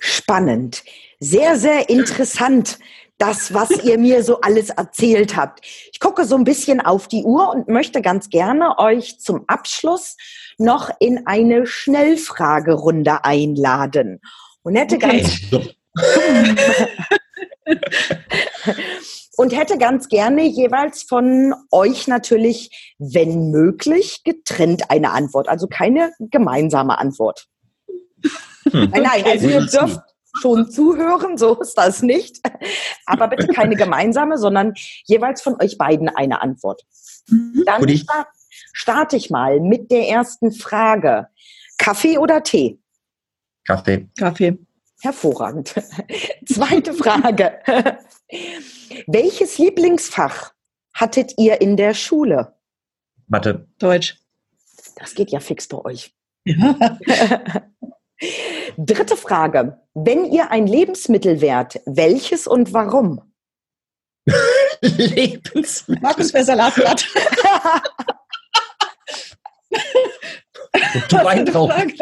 [0.00, 0.82] Spannend.
[1.20, 2.78] Sehr, sehr interessant,
[3.18, 5.60] das, was ihr mir so alles erzählt habt.
[5.92, 10.16] Ich gucke so ein bisschen auf die Uhr und möchte ganz gerne euch zum Abschluss
[10.58, 14.20] noch in eine Schnellfragerunde einladen.
[14.62, 15.22] Und hätte okay.
[15.22, 15.74] ganz
[19.36, 25.48] und hätte ganz gerne jeweils von euch natürlich, wenn möglich, getrennt eine Antwort.
[25.48, 27.46] Also keine gemeinsame Antwort.
[28.70, 28.90] Hm.
[28.90, 30.00] Nein, nein, also ihr dürft
[30.40, 32.40] schon zuhören, so ist das nicht.
[33.06, 36.82] Aber bitte keine gemeinsame, sondern jeweils von euch beiden eine Antwort.
[37.28, 37.62] Mhm.
[37.66, 38.28] Dann start,
[38.72, 41.28] starte ich mal mit der ersten Frage.
[41.78, 42.78] Kaffee oder Tee?
[43.66, 44.08] Kaffee.
[44.18, 44.58] Kaffee.
[45.00, 45.74] Hervorragend.
[46.46, 47.60] Zweite Frage.
[49.06, 50.52] Welches Lieblingsfach
[50.94, 52.54] hattet ihr in der Schule?
[53.26, 53.66] Mathe.
[53.78, 54.18] Deutsch.
[54.96, 56.14] Das geht ja fix bei euch.
[56.44, 56.98] Ja.
[58.76, 59.80] Dritte Frage.
[59.94, 63.20] Wenn ihr ein Lebensmittel wärt, welches und warum?
[64.80, 66.02] Lebensmittel.
[66.02, 67.06] Markus, wer Salatblatt?
[71.08, 71.92] du Weintrauben.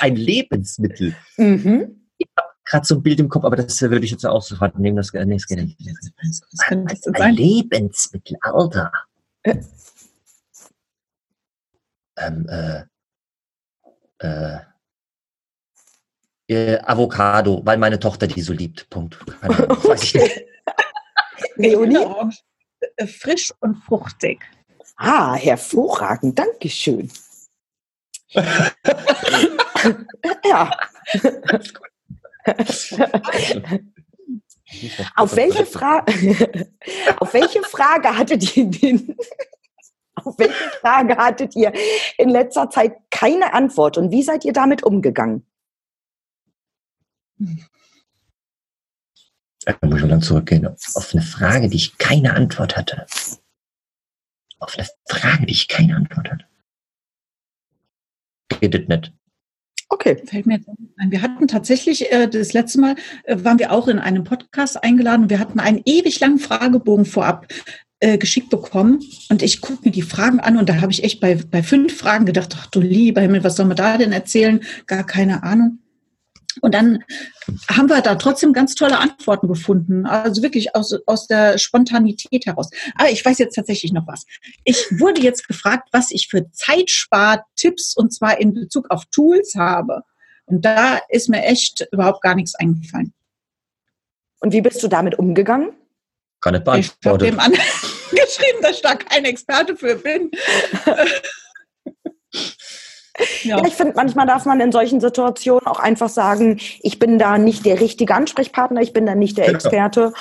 [0.00, 1.14] ein Lebensmittel.
[1.36, 2.08] Mhm.
[2.18, 4.78] Ich habe gerade so ein Bild im Kopf, aber das würde ich jetzt auch sofort
[4.78, 4.96] nehmen.
[4.96, 5.78] Das, nee, das, geht nicht.
[5.80, 8.92] das könnte das ein, ein Lebensmittel, Alter.
[9.42, 9.56] Äh.
[12.16, 12.84] Ähm, äh,
[14.18, 14.58] äh,
[16.46, 18.88] äh, Avocado, weil meine Tochter die so liebt.
[18.90, 19.18] Punkt.
[19.40, 20.44] Keine Ahnung, weiß ich nicht.
[21.56, 21.94] Leonie?
[21.94, 22.30] Genau.
[23.06, 24.40] Frisch und fruchtig.
[24.96, 26.38] Ah, hervorragend.
[26.38, 27.10] Dankeschön.
[30.44, 30.70] ja.
[35.16, 36.12] auf welche Frage,
[37.18, 39.16] auf welche Frage hattet ihr den,
[40.16, 41.72] auf welche Frage hattet ihr
[42.18, 45.46] in letzter Zeit keine Antwort und wie seid ihr damit umgegangen?
[49.64, 50.66] Da muss ich dann zurückgehen.
[50.66, 53.06] Auf eine Frage, die ich keine Antwort hatte.
[54.58, 56.46] Auf eine Frage, die ich keine Antwort hatte.
[58.60, 59.12] Geht es nicht.
[59.94, 60.20] Okay.
[60.26, 60.58] Fällt mir
[60.98, 61.10] ein.
[61.12, 65.30] Wir hatten tatsächlich, äh, das letzte Mal äh, waren wir auch in einem Podcast eingeladen.
[65.30, 67.46] Wir hatten einen ewig langen Fragebogen vorab
[68.00, 68.98] äh, geschickt bekommen.
[69.30, 71.96] Und ich gucke mir die Fragen an und da habe ich echt bei, bei fünf
[71.96, 74.60] Fragen gedacht, ach du lieber Himmel, was soll man da denn erzählen?
[74.88, 75.78] Gar keine Ahnung.
[76.60, 77.04] Und dann
[77.70, 80.06] haben wir da trotzdem ganz tolle Antworten gefunden.
[80.06, 82.70] Also wirklich aus, aus der Spontanität heraus.
[82.96, 84.24] Aber ich weiß jetzt tatsächlich noch was.
[84.64, 90.02] Ich wurde jetzt gefragt, was ich für Zeitspartipps und zwar in Bezug auf Tools habe.
[90.46, 93.12] Und da ist mir echt überhaupt gar nichts eingefallen.
[94.40, 95.72] Und wie bist du damit umgegangen?
[96.40, 97.34] Gar nicht beantwortet.
[98.10, 100.30] geschrieben, dass ich da kein Experte für bin.
[103.42, 103.58] Ja.
[103.58, 103.64] ja.
[103.64, 107.64] ich finde, manchmal darf man in solchen Situationen auch einfach sagen, ich bin da nicht
[107.64, 110.12] der richtige Ansprechpartner, ich bin da nicht der Experte,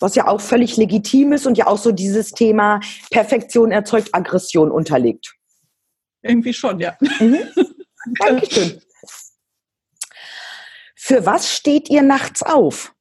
[0.00, 2.80] was ja auch völlig legitim ist und ja auch so dieses Thema
[3.10, 5.34] Perfektion erzeugt Aggression unterliegt.
[6.22, 6.96] Irgendwie schon, ja.
[7.00, 7.38] Mhm.
[8.18, 8.80] Dankeschön.
[10.96, 12.94] Für was steht ihr nachts auf?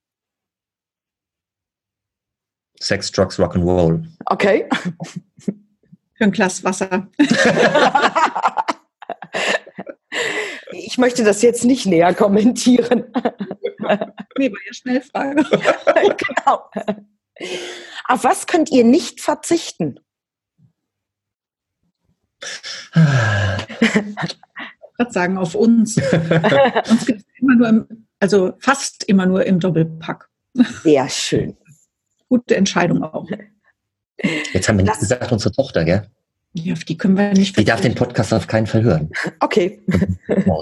[2.79, 4.05] Sex, Drugs, Rock'n'Roll.
[4.25, 4.69] Okay.
[6.15, 7.07] Für ein Glas Wasser.
[10.71, 13.05] ich möchte das jetzt nicht näher kommentieren.
[14.37, 15.43] nee, war ja Schnellfrage.
[15.43, 16.69] genau.
[18.07, 19.99] Auf was könnt ihr nicht verzichten?
[24.99, 25.97] gerade sagen, auf uns.
[26.89, 30.29] uns gibt es immer nur im, also fast immer nur im Doppelpack.
[30.83, 31.57] Sehr schön.
[32.27, 33.27] Gute Entscheidung auch.
[34.51, 36.09] Jetzt haben wir nicht gesagt, unsere Tochter, gell?
[36.53, 37.57] Ja, auf die können wir nicht.
[37.57, 39.11] Die darf den Podcast auf keinen Fall hören.
[39.39, 39.81] Okay.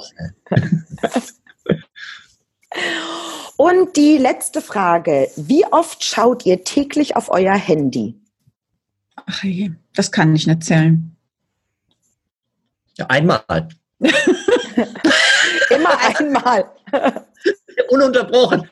[3.57, 5.29] Und die letzte Frage.
[5.35, 8.15] Wie oft schaut ihr täglich auf euer Handy?
[9.15, 11.15] Ach je, das kann ich nicht zählen.
[12.97, 13.43] Ja, einmal.
[15.69, 16.69] Immer einmal.
[17.89, 18.69] Ununterbrochen.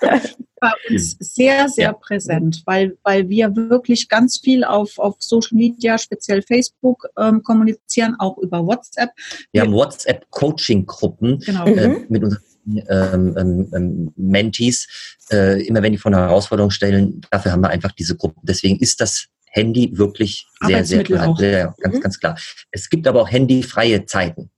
[0.60, 1.92] Bei uns sehr, sehr ja.
[1.92, 8.16] präsent, weil, weil wir wirklich ganz viel auf, auf Social Media, speziell Facebook, ähm, kommunizieren,
[8.18, 9.10] auch über WhatsApp.
[9.52, 11.66] Wir, wir haben WhatsApp-Coaching-Gruppen genau.
[11.66, 12.06] äh, mhm.
[12.08, 14.88] mit unseren ähm, ähm, ähm, Mentees.
[15.30, 18.40] Äh, immer wenn die vor einer Herausforderung stellen, dafür haben wir einfach diese Gruppen.
[18.42, 22.00] Deswegen ist das Handy wirklich sehr, sehr, sehr, sehr ganz, mhm.
[22.00, 22.38] ganz klar.
[22.70, 24.50] Es gibt aber auch handyfreie Zeiten.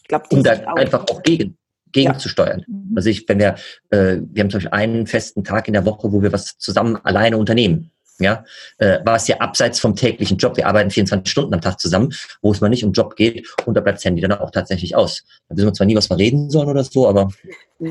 [0.00, 1.56] Ich glaube, um da einfach auch gegen
[1.94, 2.60] gegenzusteuern.
[2.60, 2.66] Ja.
[2.68, 2.96] Mhm.
[2.96, 3.54] Also ich, wenn wir,
[3.90, 6.98] äh, wir haben zum Beispiel einen festen Tag in der Woche, wo wir was zusammen
[7.02, 7.90] alleine unternehmen.
[8.20, 8.44] Ja,
[8.78, 10.56] äh, was ja abseits vom täglichen Job.
[10.56, 13.74] Wir arbeiten 24 Stunden am Tag zusammen, wo es mal nicht um Job geht und
[13.74, 15.24] da bleibt das Handy dann auch tatsächlich aus.
[15.48, 17.30] Da wissen wir zwar nie, was wir reden sollen oder so, aber.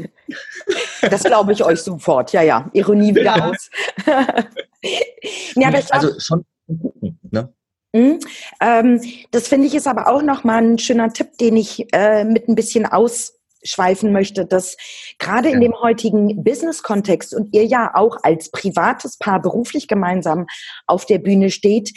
[1.02, 2.32] Das glaube ich euch sofort.
[2.32, 2.70] Ja, ja.
[2.72, 3.70] Ironie wieder aus.
[5.56, 6.46] ja, aber also schon.
[7.30, 7.54] Ne?
[7.92, 8.20] Mhm.
[8.60, 9.02] Ähm,
[9.32, 12.56] das finde ich ist aber auch nochmal ein schöner Tipp, den ich äh, mit ein
[12.56, 12.86] bisschen
[13.64, 14.78] ausschweifen möchte, dass
[15.20, 20.48] gerade in dem heutigen Business-Kontext und ihr ja auch als privates Paar beruflich gemeinsam
[20.88, 21.92] auf der Bühne steht,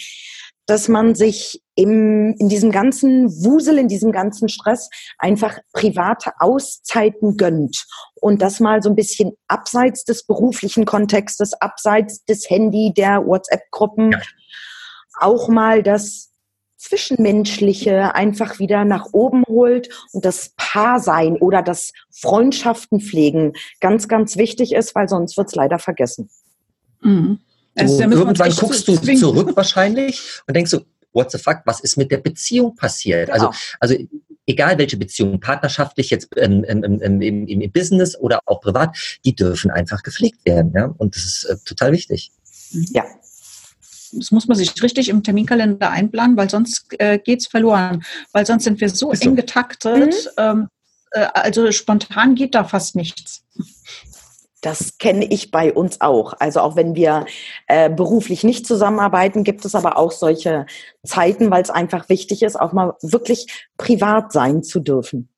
[0.69, 7.37] dass man sich im, in diesem ganzen Wusel, in diesem ganzen Stress einfach private Auszeiten
[7.37, 7.85] gönnt.
[8.21, 14.13] Und das mal so ein bisschen abseits des beruflichen Kontextes, abseits des Handy, der WhatsApp-Gruppen,
[14.13, 14.21] ja.
[15.21, 16.33] auch mal das
[16.77, 24.37] Zwischenmenschliche einfach wieder nach oben holt und das Paarsein oder das Freundschaften pflegen ganz, ganz
[24.37, 26.29] wichtig ist, weil sonst wird es leider vergessen.
[27.01, 27.41] Mhm.
[27.79, 29.21] Also, irgendwann guckst du zwingen.
[29.21, 33.31] zurück wahrscheinlich und denkst so, what the fuck, was ist mit der Beziehung passiert?
[33.31, 33.49] Genau.
[33.49, 33.97] Also, also
[34.47, 39.35] egal welche Beziehung, partnerschaftlich jetzt ähm, ähm, im, im, im, Business oder auch privat, die
[39.35, 40.73] dürfen einfach gepflegt werden.
[40.75, 40.95] Ja?
[40.97, 42.31] Und das ist äh, total wichtig.
[42.71, 43.05] Ja,
[44.17, 48.05] das muss man sich richtig im Terminkalender einplanen, weil sonst äh, geht es verloren.
[48.33, 49.29] Weil sonst sind wir so, so.
[49.29, 50.15] eng getaktet.
[50.37, 50.43] Mhm.
[50.43, 50.69] Ähm,
[51.13, 53.45] äh, also spontan geht da fast nichts.
[54.63, 56.35] Das kenne ich bei uns auch.
[56.41, 57.27] Also auch wenn wir
[57.69, 60.67] äh, beruflich nicht zusammenarbeiten, gibt es aber auch solche
[61.05, 63.47] Zeiten, weil es einfach wichtig ist, auch mal wirklich
[63.77, 65.29] privat sein zu dürfen.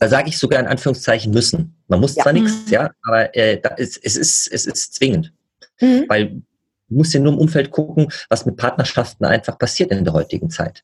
[0.00, 1.76] Da sage ich sogar in Anführungszeichen müssen.
[1.88, 2.22] Man muss ja.
[2.22, 2.72] zwar nichts, mhm.
[2.72, 5.32] ja, aber äh, ist, es, ist, es ist zwingend.
[5.80, 6.04] Mhm.
[6.08, 6.42] Weil
[6.88, 10.50] Du musst ja nur im Umfeld gucken, was mit Partnerschaften einfach passiert in der heutigen
[10.50, 10.82] Zeit.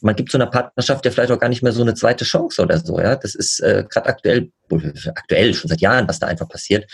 [0.00, 2.60] Man gibt so einer Partnerschaft ja vielleicht auch gar nicht mehr so eine zweite Chance
[2.62, 3.00] oder so.
[3.00, 4.50] Ja, das ist äh, gerade aktuell,
[5.14, 6.90] aktuell schon seit Jahren, was da einfach passiert.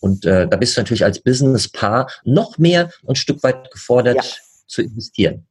[0.00, 4.22] Und äh, da bist du natürlich als Business-Paar noch mehr ein Stück weit gefordert ja.
[4.66, 5.46] zu investieren.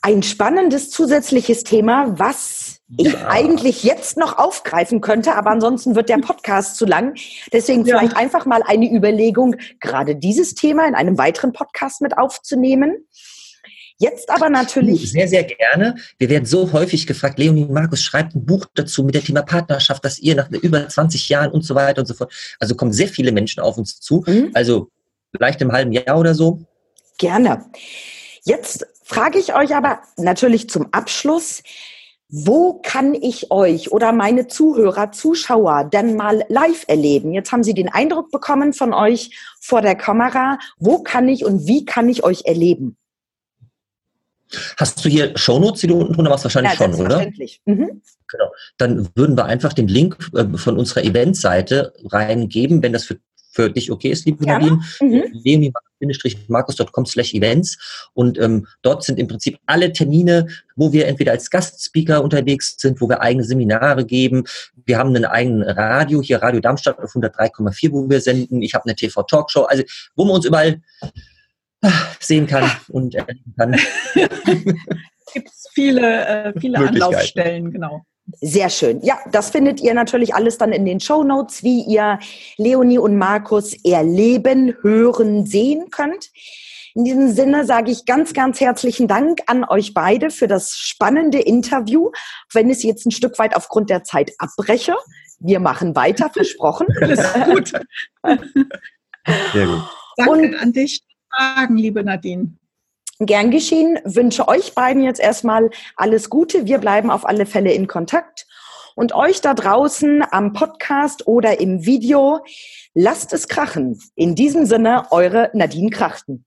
[0.00, 3.28] Ein spannendes zusätzliches Thema, was ich ja.
[3.28, 7.14] eigentlich jetzt noch aufgreifen könnte, aber ansonsten wird der Podcast zu lang.
[7.52, 7.98] Deswegen ja.
[7.98, 13.06] vielleicht einfach mal eine Überlegung, gerade dieses Thema in einem weiteren Podcast mit aufzunehmen.
[13.98, 15.12] Jetzt aber natürlich.
[15.12, 15.94] Sehr, sehr gerne.
[16.18, 20.04] Wir werden so häufig gefragt, Leonie Markus schreibt ein Buch dazu mit dem Thema Partnerschaft,
[20.04, 22.32] dass ihr nach über 20 Jahren und so weiter und so fort.
[22.58, 24.24] Also kommen sehr viele Menschen auf uns zu.
[24.26, 24.50] Mhm.
[24.54, 24.88] Also
[25.34, 26.62] vielleicht im halben Jahr oder so.
[27.18, 27.64] Gerne.
[28.42, 31.62] Jetzt frage ich euch aber natürlich zum Abschluss,
[32.34, 37.34] wo kann ich euch oder meine Zuhörer, Zuschauer denn mal live erleben?
[37.34, 40.58] Jetzt haben Sie den Eindruck bekommen von euch vor der Kamera.
[40.78, 42.96] Wo kann ich und wie kann ich euch erleben?
[44.78, 46.44] Hast du hier Shownotes, die du unten drunter machst?
[46.44, 47.26] Wahrscheinlich ja, schon, oder?
[47.66, 48.02] Mhm.
[48.28, 48.52] Genau.
[48.78, 53.18] Dann würden wir einfach den Link äh, von unserer Eventseite reingeben, wenn das für
[53.52, 54.44] für dich okay ist, liebe.
[54.44, 55.24] Nadine, mhm.
[55.32, 58.10] leonie-markus.com slash events.
[58.14, 63.00] Und ähm, dort sind im Prinzip alle Termine, wo wir entweder als Gastspeaker unterwegs sind,
[63.00, 64.44] wo wir eigene Seminare geben.
[64.86, 68.62] Wir haben einen eigenen Radio, hier Radio Darmstadt auf 103,4, wo wir senden.
[68.62, 69.82] Ich habe eine TV-Talkshow, also
[70.16, 70.80] wo man uns überall
[71.82, 73.76] ah, sehen kann und erleben kann.
[75.34, 78.04] Gibt es viele, äh, viele Anlaufstellen, genau.
[78.40, 79.00] Sehr schön.
[79.02, 82.18] Ja, das findet ihr natürlich alles dann in den Show Notes, wie ihr
[82.56, 86.30] Leonie und Markus erleben, hören, sehen könnt.
[86.94, 91.40] In diesem Sinne sage ich ganz, ganz herzlichen Dank an euch beide für das spannende
[91.40, 92.10] Interview,
[92.52, 94.94] wenn ich es jetzt ein Stück weit aufgrund der Zeit abbreche.
[95.40, 96.86] Wir machen weiter, versprochen.
[97.00, 97.72] Alles gut.
[99.52, 99.82] Sehr gut.
[100.16, 101.00] Danke und, an dich.
[101.34, 102.54] Fragen, liebe Nadine.
[103.26, 103.98] Gern geschehen.
[104.04, 106.66] Wünsche euch beiden jetzt erstmal alles Gute.
[106.66, 108.46] Wir bleiben auf alle Fälle in Kontakt.
[108.94, 112.40] Und euch da draußen am Podcast oder im Video,
[112.94, 113.98] lasst es krachen.
[114.14, 116.44] In diesem Sinne, eure Nadine Krachten.